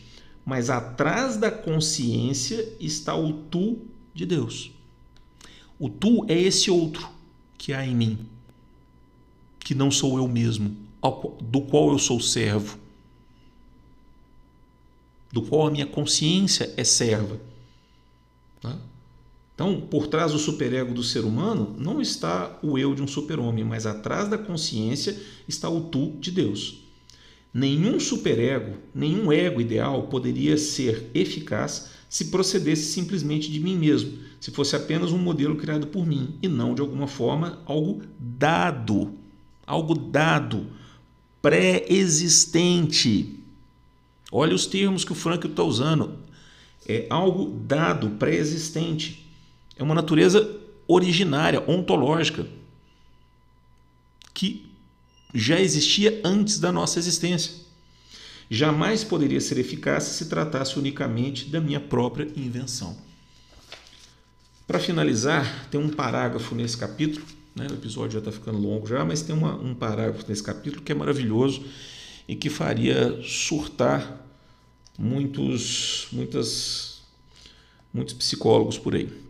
mas 0.47 0.71
atrás 0.71 1.37
da 1.37 1.51
consciência 1.51 2.67
está 2.81 3.15
o 3.15 3.35
tu 3.35 3.83
de 4.15 4.25
Deus. 4.25 4.71
O 5.79 5.91
tu 5.91 6.25
é 6.27 6.41
esse 6.41 6.71
outro 6.71 7.07
que 7.59 7.75
há 7.75 7.87
em 7.87 7.95
mim, 7.95 8.19
que 9.61 9.75
não 9.75 9.91
sou 9.91 10.17
eu 10.17 10.27
mesmo, 10.27 10.84
do 11.41 11.61
qual 11.63 11.91
eu 11.91 11.99
sou 11.99 12.21
servo, 12.21 12.79
do 15.33 15.43
qual 15.43 15.67
a 15.67 15.71
minha 15.71 15.87
consciência 15.87 16.73
é 16.77 16.85
serva. 16.85 17.41
Tá? 18.61 18.79
Então, 19.55 19.81
por 19.81 20.07
trás 20.07 20.33
do 20.33 20.39
superego 20.39 20.93
do 20.93 21.03
ser 21.03 21.25
humano 21.25 21.77
não 21.79 22.01
está 22.01 22.59
o 22.63 22.79
eu 22.79 22.95
de 22.95 23.03
um 23.03 23.07
super-homem, 23.07 23.65
mas 23.65 23.87
atrás 23.87 24.29
da 24.29 24.39
consciência 24.39 25.17
está 25.47 25.69
o 25.69 25.83
tu 25.83 26.13
de 26.19 26.31
Deus. 26.31 26.83
Nenhum 27.53 28.01
superego, 28.01 28.79
nenhum 28.93 29.33
ego 29.33 29.61
ideal 29.61 30.09
poderia 30.09 30.57
ser 30.57 31.09
eficaz 31.15 31.91
se 32.09 32.27
procedesse 32.27 32.93
simplesmente 32.93 33.51
de 33.51 33.61
mim 33.61 33.77
mesmo, 33.77 34.19
se 34.41 34.51
fosse 34.51 34.77
apenas 34.77 35.13
um 35.13 35.19
modelo 35.19 35.57
criado 35.57 35.89
por 35.89 36.07
mim 36.07 36.35
e 36.43 36.49
não 36.49 36.75
de 36.75 36.81
alguma 36.81 37.07
forma 37.07 37.61
algo 37.67 38.03
dado, 38.19 39.13
algo 39.67 39.95
dado, 39.95 40.67
pré-existente. 41.45 43.39
Olha 44.33 44.55
os 44.55 44.65
termos 44.65 45.05
que 45.05 45.13
o 45.13 45.15
Frank 45.15 45.47
está 45.47 45.63
usando. 45.63 46.19
É 46.89 47.07
algo 47.11 47.51
dado, 47.67 48.13
pré-existente. 48.13 49.31
É 49.77 49.83
uma 49.83 49.95
natureza 49.95 50.59
originária, 50.89 51.63
ontológica, 51.69 52.47
que 54.33 54.65
já 55.35 55.61
existia 55.61 56.23
antes 56.25 56.59
da 56.59 56.73
nossa 56.73 56.99
existência. 56.99 57.53
Jamais 58.49 59.05
poderia 59.05 59.41
ser 59.41 59.59
eficaz 59.59 60.05
se 60.05 60.15
se 60.25 60.31
tratasse 60.31 60.79
unicamente 60.79 61.51
da 61.51 61.61
minha 61.61 61.81
própria 61.81 62.27
invenção. 62.35 62.97
Para 64.67 64.79
finalizar, 64.79 65.69
tem 65.71 65.79
um 65.79 65.91
parágrafo 65.91 66.55
nesse 66.55 66.79
capítulo, 66.79 67.27
né? 67.55 67.67
o 67.71 67.75
episódio 67.75 68.13
já 68.13 68.19
está 68.19 68.33
ficando 68.33 68.59
longo 68.59 68.87
já, 68.87 69.05
mas 69.05 69.23
tem 69.23 69.35
uma, 69.35 69.55
um 69.55 69.75
parágrafo 69.75 70.25
nesse 70.29 70.43
capítulo 70.43 70.83
que 70.83 70.93
é 70.93 70.95
maravilhoso 70.95 71.65
e 72.27 72.35
que 72.35 72.51
faria 72.51 73.21
surtar 73.23 74.27
muitos, 74.99 76.09
muitas, 76.13 77.03
muitos 77.93 78.15
psicólogos 78.15 78.79
por 78.79 78.95
aí 78.95 79.25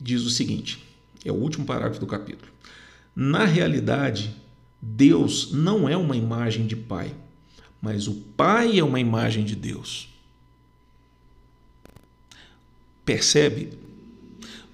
diz 0.00 0.22
o 0.22 0.30
seguinte: 0.30 0.84
é 1.24 1.32
o 1.32 1.36
último 1.36 1.64
parágrafo 1.64 2.00
do 2.00 2.06
capítulo. 2.06 2.52
Na 3.14 3.44
realidade, 3.44 4.34
Deus 4.80 5.52
não 5.52 5.88
é 5.88 5.96
uma 5.96 6.16
imagem 6.16 6.66
de 6.66 6.76
Pai, 6.76 7.14
mas 7.80 8.06
o 8.06 8.14
Pai 8.14 8.78
é 8.78 8.84
uma 8.84 9.00
imagem 9.00 9.44
de 9.44 9.54
Deus. 9.54 10.08
Percebe? 13.04 13.78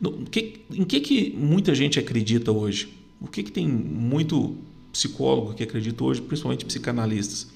Em 0.02 0.84
que, 0.84 1.00
que 1.00 1.30
muita 1.36 1.74
gente 1.74 1.98
acredita 1.98 2.50
hoje? 2.52 2.92
O 3.20 3.26
que, 3.26 3.42
que 3.42 3.52
tem 3.52 3.68
muito 3.68 4.56
psicólogo 4.92 5.54
que 5.54 5.62
acredita 5.62 6.02
hoje, 6.02 6.22
principalmente 6.22 6.64
psicanalistas? 6.64 7.50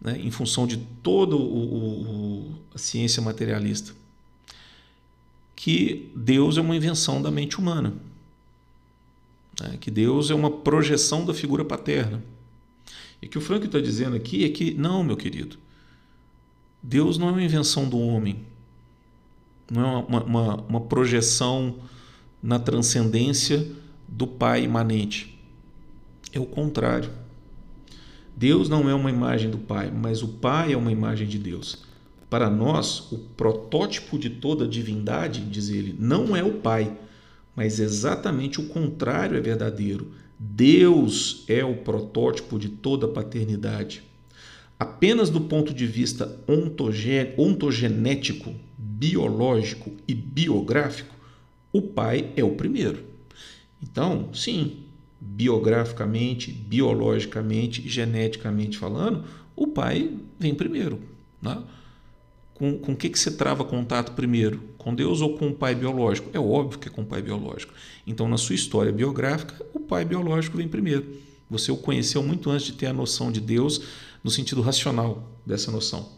Né? 0.00 0.20
Em 0.22 0.30
função 0.30 0.66
de 0.66 0.76
toda 1.02 1.36
a 2.74 2.78
ciência 2.78 3.22
materialista 3.22 3.94
que 5.60 6.10
Deus 6.16 6.56
é 6.56 6.60
uma 6.62 6.74
invenção 6.74 7.20
da 7.20 7.30
mente 7.30 7.58
humana, 7.58 7.92
né? 9.60 9.76
que 9.78 9.90
Deus 9.90 10.30
é 10.30 10.34
uma 10.34 10.50
projeção 10.50 11.26
da 11.26 11.34
figura 11.34 11.62
paterna. 11.62 12.24
E 13.20 13.28
que 13.28 13.36
o 13.36 13.42
Frank 13.42 13.66
está 13.66 13.78
dizendo 13.78 14.16
aqui 14.16 14.42
é 14.42 14.48
que, 14.48 14.72
não, 14.72 15.04
meu 15.04 15.18
querido, 15.18 15.58
Deus 16.82 17.18
não 17.18 17.28
é 17.28 17.32
uma 17.32 17.42
invenção 17.42 17.86
do 17.86 17.98
homem, 17.98 18.42
não 19.70 19.82
é 19.82 20.04
uma, 20.06 20.24
uma, 20.24 20.54
uma 20.62 20.80
projeção 20.80 21.76
na 22.42 22.58
transcendência 22.58 23.66
do 24.08 24.26
Pai 24.26 24.64
imanente. 24.64 25.38
É 26.32 26.40
o 26.40 26.46
contrário. 26.46 27.10
Deus 28.36 28.68
não 28.68 28.88
é 28.88 28.94
uma 28.94 29.10
imagem 29.10 29.50
do 29.50 29.58
Pai, 29.58 29.90
mas 29.90 30.22
o 30.22 30.28
Pai 30.28 30.72
é 30.72 30.76
uma 30.76 30.90
imagem 30.90 31.28
de 31.28 31.38
Deus. 31.38 31.84
Para 32.28 32.48
nós, 32.48 33.10
o 33.12 33.18
protótipo 33.18 34.18
de 34.18 34.30
toda 34.30 34.66
divindade, 34.66 35.40
diz 35.42 35.68
ele, 35.68 35.94
não 35.98 36.34
é 36.34 36.42
o 36.42 36.54
Pai, 36.54 36.96
mas 37.54 37.80
exatamente 37.80 38.60
o 38.60 38.68
contrário 38.68 39.36
é 39.36 39.40
verdadeiro. 39.40 40.12
Deus 40.38 41.44
é 41.48 41.64
o 41.64 41.76
protótipo 41.78 42.58
de 42.58 42.68
toda 42.68 43.06
paternidade. 43.06 44.02
Apenas 44.80 45.30
do 45.30 45.42
ponto 45.42 45.72
de 45.72 45.86
vista 45.86 46.40
ontogenético, 47.38 48.52
biológico 48.76 49.92
e 50.08 50.14
biográfico, 50.14 51.14
o 51.72 51.82
pai 51.82 52.32
é 52.34 52.42
o 52.42 52.56
primeiro. 52.56 53.04
Então, 53.82 54.34
sim, 54.34 54.78
biograficamente, 55.20 56.50
biologicamente, 56.50 57.86
geneticamente 57.88 58.78
falando, 58.78 59.24
o 59.54 59.66
pai 59.66 60.16
vem 60.38 60.54
primeiro. 60.54 60.98
Né? 61.40 61.62
com, 62.60 62.76
com 62.78 62.94
que, 62.94 63.08
que 63.08 63.18
você 63.18 63.30
trava 63.30 63.64
contato 63.64 64.12
primeiro? 64.12 64.60
Com 64.76 64.94
Deus 64.94 65.22
ou 65.22 65.38
com 65.38 65.48
o 65.48 65.54
pai 65.54 65.74
biológico? 65.74 66.28
É 66.34 66.38
óbvio 66.38 66.78
que 66.78 66.88
é 66.88 66.90
com 66.90 67.00
o 67.00 67.06
pai 67.06 67.22
biológico. 67.22 67.72
Então, 68.06 68.28
na 68.28 68.36
sua 68.36 68.54
história 68.54 68.92
biográfica, 68.92 69.54
o 69.72 69.80
pai 69.80 70.04
biológico 70.04 70.58
vem 70.58 70.68
primeiro. 70.68 71.06
Você 71.48 71.72
o 71.72 71.76
conheceu 71.78 72.22
muito 72.22 72.50
antes 72.50 72.66
de 72.66 72.74
ter 72.74 72.86
a 72.86 72.92
noção 72.92 73.32
de 73.32 73.40
Deus 73.40 73.80
no 74.22 74.30
sentido 74.30 74.60
racional 74.60 75.28
dessa 75.44 75.70
noção. 75.70 76.08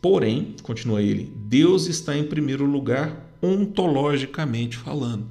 Porém, 0.00 0.54
continua 0.62 1.02
ele, 1.02 1.32
Deus 1.34 1.86
está 1.86 2.16
em 2.16 2.24
primeiro 2.24 2.66
lugar 2.66 3.36
ontologicamente 3.40 4.76
falando. 4.76 5.26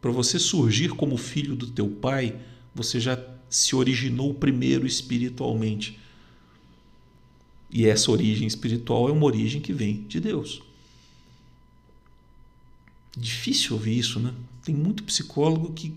Para 0.00 0.10
você 0.10 0.38
surgir 0.38 0.90
como 0.90 1.16
filho 1.16 1.56
do 1.56 1.66
teu 1.66 1.88
pai, 1.88 2.38
você 2.74 3.00
já 3.00 3.18
se 3.48 3.74
originou 3.74 4.34
primeiro 4.34 4.86
espiritualmente. 4.86 5.98
E 7.70 7.86
essa 7.86 8.10
origem 8.10 8.46
espiritual 8.46 9.08
é 9.08 9.12
uma 9.12 9.24
origem 9.24 9.60
que 9.60 9.72
vem 9.72 10.02
de 10.02 10.20
Deus. 10.20 10.62
Difícil 13.16 13.74
ouvir 13.74 13.98
isso, 13.98 14.18
né? 14.18 14.34
Tem 14.64 14.74
muito 14.74 15.04
psicólogo 15.04 15.72
que, 15.72 15.94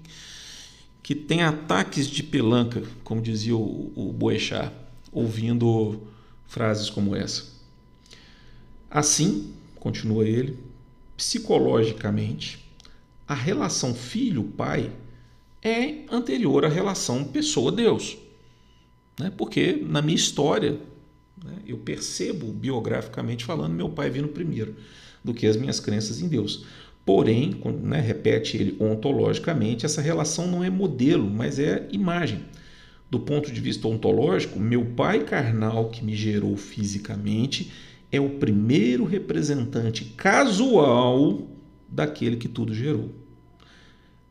que 1.08 1.16
tem 1.16 1.42
ataques 1.42 2.06
de 2.06 2.22
pelanca, 2.22 2.84
como 3.02 3.22
dizia 3.22 3.56
o, 3.56 3.94
o 3.96 4.12
Boechat, 4.12 4.74
ouvindo 5.10 6.02
frases 6.46 6.90
como 6.90 7.16
essa. 7.16 7.46
Assim, 8.92 9.54
continua 9.78 10.28
ele, 10.28 10.60
psicologicamente, 11.16 12.62
a 13.26 13.34
relação 13.34 13.96
filho-pai 13.96 14.92
é 15.64 16.00
anterior 16.12 16.66
à 16.66 16.68
relação 16.68 17.24
pessoa-Deus. 17.24 18.18
Né? 19.18 19.32
Porque 19.38 19.82
na 19.82 20.02
minha 20.02 20.18
história, 20.18 20.78
né, 21.42 21.60
eu 21.66 21.78
percebo 21.78 22.52
biograficamente 22.52 23.46
falando 23.46 23.74
meu 23.74 23.88
pai 23.88 24.10
vindo 24.10 24.28
primeiro 24.28 24.76
do 25.24 25.34
que 25.34 25.48
as 25.48 25.56
minhas 25.56 25.80
crenças 25.80 26.20
em 26.20 26.28
Deus. 26.28 26.66
Porém, 27.08 27.56
né, 27.84 28.02
repete 28.02 28.58
ele 28.58 28.76
ontologicamente, 28.82 29.86
essa 29.86 30.02
relação 30.02 30.46
não 30.46 30.62
é 30.62 30.70
modelo, 30.70 31.30
mas 31.30 31.58
é 31.58 31.88
imagem. 31.90 32.42
Do 33.10 33.18
ponto 33.18 33.50
de 33.50 33.62
vista 33.62 33.88
ontológico, 33.88 34.60
meu 34.60 34.84
pai 34.84 35.24
carnal 35.24 35.88
que 35.88 36.04
me 36.04 36.14
gerou 36.14 36.58
fisicamente 36.58 37.72
é 38.12 38.20
o 38.20 38.32
primeiro 38.32 39.06
representante 39.06 40.04
casual 40.04 41.48
daquele 41.88 42.36
que 42.36 42.50
tudo 42.50 42.74
gerou. 42.74 43.10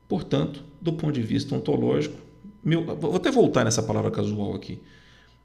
Portanto, 0.06 0.62
do 0.78 0.92
ponto 0.92 1.14
de 1.14 1.22
vista 1.22 1.54
ontológico, 1.54 2.18
meu, 2.62 2.84
vou 2.84 3.16
até 3.16 3.30
voltar 3.30 3.64
nessa 3.64 3.82
palavra 3.82 4.10
casual 4.10 4.54
aqui. 4.54 4.80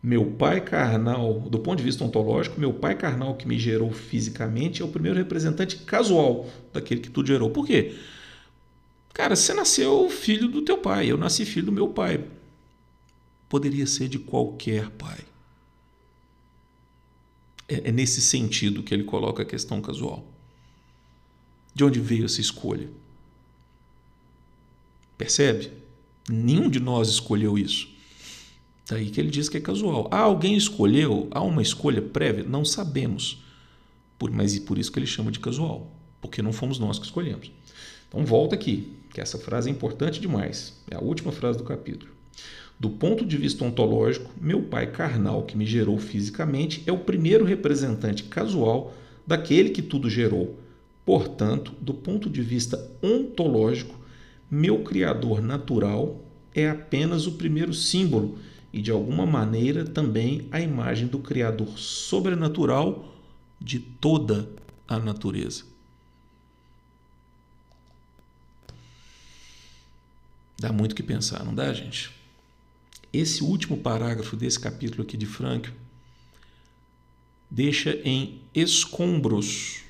Meu 0.03 0.25
pai 0.31 0.61
carnal, 0.61 1.41
do 1.41 1.59
ponto 1.59 1.77
de 1.77 1.83
vista 1.83 2.03
ontológico, 2.03 2.59
meu 2.59 2.73
pai 2.73 2.95
carnal 2.95 3.35
que 3.35 3.47
me 3.47 3.59
gerou 3.59 3.91
fisicamente 3.91 4.81
é 4.81 4.85
o 4.85 4.87
primeiro 4.87 5.17
representante 5.17 5.77
casual 5.77 6.49
daquele 6.73 7.01
que 7.01 7.09
tudo 7.09 7.27
gerou. 7.27 7.51
Por 7.51 7.67
quê? 7.67 7.95
Cara, 9.13 9.35
você 9.35 9.53
nasceu 9.53 10.09
filho 10.09 10.47
do 10.47 10.63
teu 10.63 10.77
pai, 10.77 11.11
eu 11.11 11.17
nasci 11.17 11.45
filho 11.45 11.67
do 11.67 11.71
meu 11.71 11.89
pai 11.89 12.23
poderia 13.51 13.85
ser 13.85 14.07
de 14.07 14.17
qualquer 14.17 14.89
pai. 14.91 15.19
É, 17.67 17.89
é 17.89 17.91
nesse 17.91 18.21
sentido 18.21 18.81
que 18.81 18.93
ele 18.93 19.03
coloca 19.03 19.43
a 19.43 19.45
questão 19.45 19.81
casual. 19.81 20.25
De 21.75 21.83
onde 21.83 21.99
veio 21.99 22.23
essa 22.23 22.39
escolha? 22.39 22.89
Percebe? 25.17 25.69
Nenhum 26.29 26.69
de 26.69 26.79
nós 26.79 27.09
escolheu 27.09 27.57
isso. 27.57 27.90
Daí 28.91 29.09
que 29.09 29.21
ele 29.21 29.31
diz 29.31 29.47
que 29.47 29.55
é 29.55 29.61
casual. 29.61 30.09
Ah, 30.11 30.19
alguém 30.19 30.53
escolheu? 30.53 31.29
Há 31.31 31.41
uma 31.41 31.61
escolha 31.61 32.01
prévia? 32.01 32.43
Não 32.43 32.65
sabemos. 32.65 33.41
Por, 34.19 34.29
mas 34.29 34.59
por 34.59 34.77
isso 34.77 34.91
que 34.91 34.99
ele 34.99 35.07
chama 35.07 35.31
de 35.31 35.39
casual. 35.39 35.89
Porque 36.19 36.41
não 36.41 36.51
fomos 36.51 36.77
nós 36.77 36.99
que 36.99 37.05
escolhemos. 37.05 37.53
Então 38.09 38.25
volta 38.25 38.53
aqui, 38.53 38.91
que 39.13 39.21
essa 39.21 39.37
frase 39.37 39.69
é 39.69 39.71
importante 39.71 40.19
demais. 40.19 40.77
É 40.91 40.97
a 40.97 40.99
última 40.99 41.31
frase 41.31 41.57
do 41.57 41.63
capítulo. 41.63 42.11
Do 42.77 42.89
ponto 42.89 43.25
de 43.25 43.37
vista 43.37 43.63
ontológico, 43.63 44.29
meu 44.41 44.63
pai 44.63 44.91
carnal 44.91 45.43
que 45.43 45.55
me 45.55 45.65
gerou 45.65 45.97
fisicamente 45.97 46.83
é 46.85 46.91
o 46.91 46.97
primeiro 46.97 47.45
representante 47.45 48.23
casual 48.23 48.93
daquele 49.25 49.69
que 49.69 49.81
tudo 49.81 50.09
gerou. 50.09 50.59
Portanto, 51.05 51.71
do 51.79 51.93
ponto 51.93 52.29
de 52.29 52.41
vista 52.41 52.91
ontológico, 53.01 53.97
meu 54.49 54.79
criador 54.79 55.41
natural 55.41 56.21
é 56.53 56.69
apenas 56.69 57.25
o 57.25 57.33
primeiro 57.33 57.73
símbolo 57.73 58.37
e, 58.73 58.81
de 58.81 58.91
alguma 58.91 59.25
maneira, 59.25 59.85
também 59.85 60.47
a 60.51 60.59
imagem 60.59 61.07
do 61.07 61.19
criador 61.19 61.77
sobrenatural 61.77 63.13
de 63.59 63.79
toda 63.79 64.49
a 64.87 64.97
natureza. 64.97 65.63
Dá 70.59 70.71
muito 70.71 70.95
que 70.95 71.03
pensar, 71.03 71.43
não 71.43 71.55
dá, 71.55 71.73
gente? 71.73 72.11
Esse 73.11 73.43
último 73.43 73.77
parágrafo 73.77 74.37
desse 74.37 74.59
capítulo 74.59 75.03
aqui 75.03 75.17
de 75.17 75.25
Frankl 75.25 75.71
deixa 77.49 77.99
em 78.05 78.41
escombros 78.55 79.83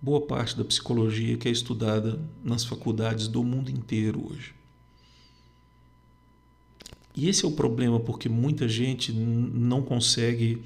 boa 0.00 0.20
parte 0.20 0.56
da 0.56 0.64
psicologia 0.64 1.36
que 1.36 1.48
é 1.48 1.50
estudada 1.50 2.20
nas 2.44 2.64
faculdades 2.64 3.26
do 3.26 3.42
mundo 3.42 3.70
inteiro 3.70 4.30
hoje. 4.30 4.59
E 7.20 7.28
esse 7.28 7.44
é 7.44 7.48
o 7.48 7.52
problema 7.52 8.00
porque 8.00 8.30
muita 8.30 8.66
gente 8.66 9.12
não 9.12 9.82
consegue 9.82 10.62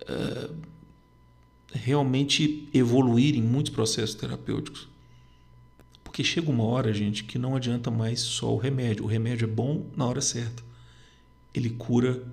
uh, 0.00 0.56
realmente 1.72 2.68
evoluir 2.74 3.36
em 3.36 3.42
muitos 3.42 3.72
processos 3.72 4.16
terapêuticos. 4.16 4.88
Porque 6.02 6.24
chega 6.24 6.50
uma 6.50 6.64
hora, 6.64 6.92
gente, 6.92 7.22
que 7.22 7.38
não 7.38 7.54
adianta 7.54 7.92
mais 7.92 8.18
só 8.18 8.52
o 8.52 8.56
remédio. 8.56 9.04
O 9.04 9.06
remédio 9.06 9.44
é 9.44 9.48
bom 9.48 9.86
na 9.96 10.04
hora 10.04 10.20
certa. 10.20 10.64
Ele 11.54 11.70
cura, 11.70 12.26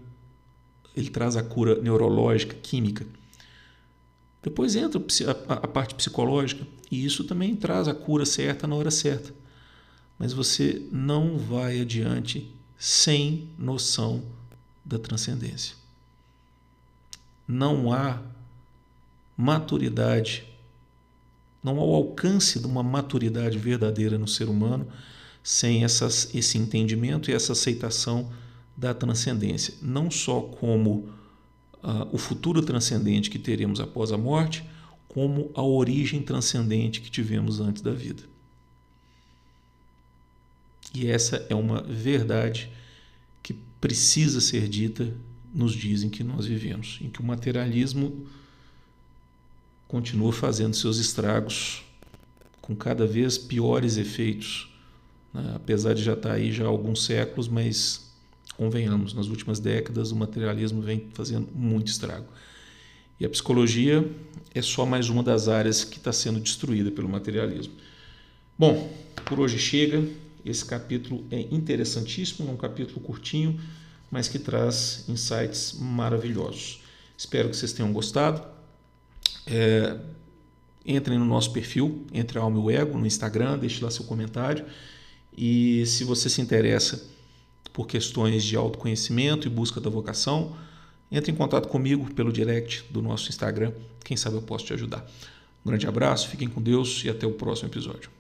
ele 0.95 1.11
traz 1.11 1.37
a 1.37 1.43
cura 1.43 1.79
neurológica, 1.79 2.55
química. 2.55 3.05
Depois 4.41 4.75
entra 4.75 4.99
a, 5.47 5.67
parte 5.67 5.93
psicológica 5.93 6.65
e 6.89 7.05
isso 7.05 7.23
também 7.25 7.55
traz 7.55 7.87
a 7.87 7.93
cura 7.93 8.25
certa 8.25 8.65
na 8.65 8.73
hora 8.73 8.89
certa. 8.89 9.31
Mas 10.17 10.33
você 10.33 10.81
não 10.91 11.37
vai 11.37 11.81
adiante 11.81 12.57
sem 12.79 13.47
noção 13.59 14.23
da 14.83 14.97
transcendência. 14.97 15.75
Não 17.47 17.93
há 17.93 18.21
maturidade 19.37 20.49
não 21.63 21.79
há 21.79 21.83
o 21.83 21.93
alcance 21.93 22.59
de 22.59 22.65
uma 22.65 22.81
maturidade 22.81 23.57
verdadeira 23.57 24.17
no 24.17 24.27
ser 24.27 24.47
humano 24.47 24.87
sem 25.43 25.83
essas, 25.83 26.33
esse 26.33 26.57
entendimento 26.57 27.29
e 27.29 27.33
essa 27.33 27.51
aceitação 27.51 28.29
da 28.75 28.93
transcendência, 28.93 29.73
não 29.81 30.09
só 30.09 30.41
como 30.41 31.09
uh, 31.83 32.07
o 32.11 32.17
futuro 32.17 32.61
transcendente 32.61 33.29
que 33.29 33.39
teremos 33.39 33.79
após 33.79 34.11
a 34.11 34.17
morte, 34.17 34.63
como 35.07 35.51
a 35.53 35.61
origem 35.61 36.21
transcendente 36.21 37.01
que 37.01 37.11
tivemos 37.11 37.59
antes 37.59 37.81
da 37.81 37.91
vida. 37.91 38.23
E 40.93 41.08
essa 41.08 41.45
é 41.49 41.56
uma 41.56 41.82
verdade 41.82 42.69
que 43.43 43.54
precisa 43.80 44.41
ser 44.41 44.67
dita 44.67 45.13
nos 45.54 45.73
dias 45.73 46.04
em 46.04 46.10
que 46.10 46.23
nós 46.23 46.45
vivemos, 46.45 46.99
em 47.02 47.10
que 47.10 47.21
o 47.21 47.23
materialismo 47.23 48.28
continua 49.88 50.32
fazendo 50.32 50.75
seus 50.75 50.97
estragos 50.97 51.84
com 52.62 52.75
cada 52.75 53.08
vez 53.08 53.38
piores 53.38 53.97
efeitos, 53.97 54.71
né? 55.34 55.54
apesar 55.56 55.93
de 55.93 56.04
já 56.04 56.13
estar 56.13 56.34
aí 56.34 56.52
já 56.52 56.65
há 56.65 56.67
alguns 56.67 57.04
séculos, 57.06 57.47
mas 57.47 58.12
convenhamos, 58.56 59.13
nas 59.13 59.28
últimas 59.28 59.60
décadas 59.60 60.12
o 60.12 60.15
materialismo 60.15 60.82
vem 60.82 61.08
fazendo 61.13 61.47
muito 61.54 61.88
estrago. 61.88 62.28
E 63.19 63.25
a 63.25 63.30
psicologia 63.30 64.08
é 64.54 64.62
só 64.62 64.86
mais 64.86 65.10
uma 65.10 65.23
das 65.23 65.47
áreas 65.47 65.84
que 65.84 65.97
está 65.97 66.13
sendo 66.13 66.39
destruída 66.39 66.91
pelo 66.91 67.10
materialismo. 67.10 67.73
Bom, 68.58 68.91
por 69.25 69.39
hoje 69.39 69.58
chega. 69.58 70.04
Esse 70.45 70.65
capítulo 70.65 71.25
é 71.30 71.41
interessantíssimo, 71.52 72.49
é 72.49 72.52
um 72.52 72.58
capítulo 72.58 72.99
curtinho, 72.99 73.60
mas 74.10 74.28
que 74.28 74.39
traz 74.39 75.06
insights 75.08 75.78
maravilhosos. 75.80 76.82
Espero 77.17 77.49
que 77.49 77.56
vocês 77.56 77.73
tenham 77.73 77.91
gostado. 77.91 78.41
É, 79.45 79.97
entrem 80.86 81.17
no 81.19 81.25
nosso 81.25 81.52
perfil, 81.52 82.06
Entre 82.13 82.39
a 82.39 82.41
Alma 82.41 82.58
e 82.58 82.62
o 82.62 82.71
Ego, 82.71 82.97
no 82.97 83.06
Instagram, 83.06 83.58
deixe 83.58 83.84
lá 83.84 83.91
seu 83.91 84.06
comentário. 84.06 84.65
E 85.38 85.86
se 85.86 86.04
você 86.04 86.30
se 86.30 86.41
interessa 86.41 87.08
por 87.71 87.88
questões 87.88 88.43
de 88.43 88.56
autoconhecimento 88.56 89.47
e 89.47 89.49
busca 89.49 89.80
da 89.80 89.89
vocação, 89.89 90.56
entre 91.12 91.32
em 91.32 91.36
contato 91.36 91.67
comigo 91.67 92.13
pelo 92.13 92.32
direct 92.32 92.86
do 92.89 93.02
nosso 93.02 93.30
Instagram. 93.30 93.71
Quem 94.04 94.17
sabe 94.17 94.36
eu 94.36 94.41
posso 94.41 94.65
te 94.65 94.73
ajudar. 94.73 95.06
Um 95.65 95.69
grande 95.69 95.88
abraço, 95.88 96.30
fiquem 96.30 96.47
com 96.47 96.62
Deus 96.62 97.04
e 97.04 97.10
até 97.10 97.25
o 97.25 97.32
próximo 97.32 97.69
episódio. 97.69 98.18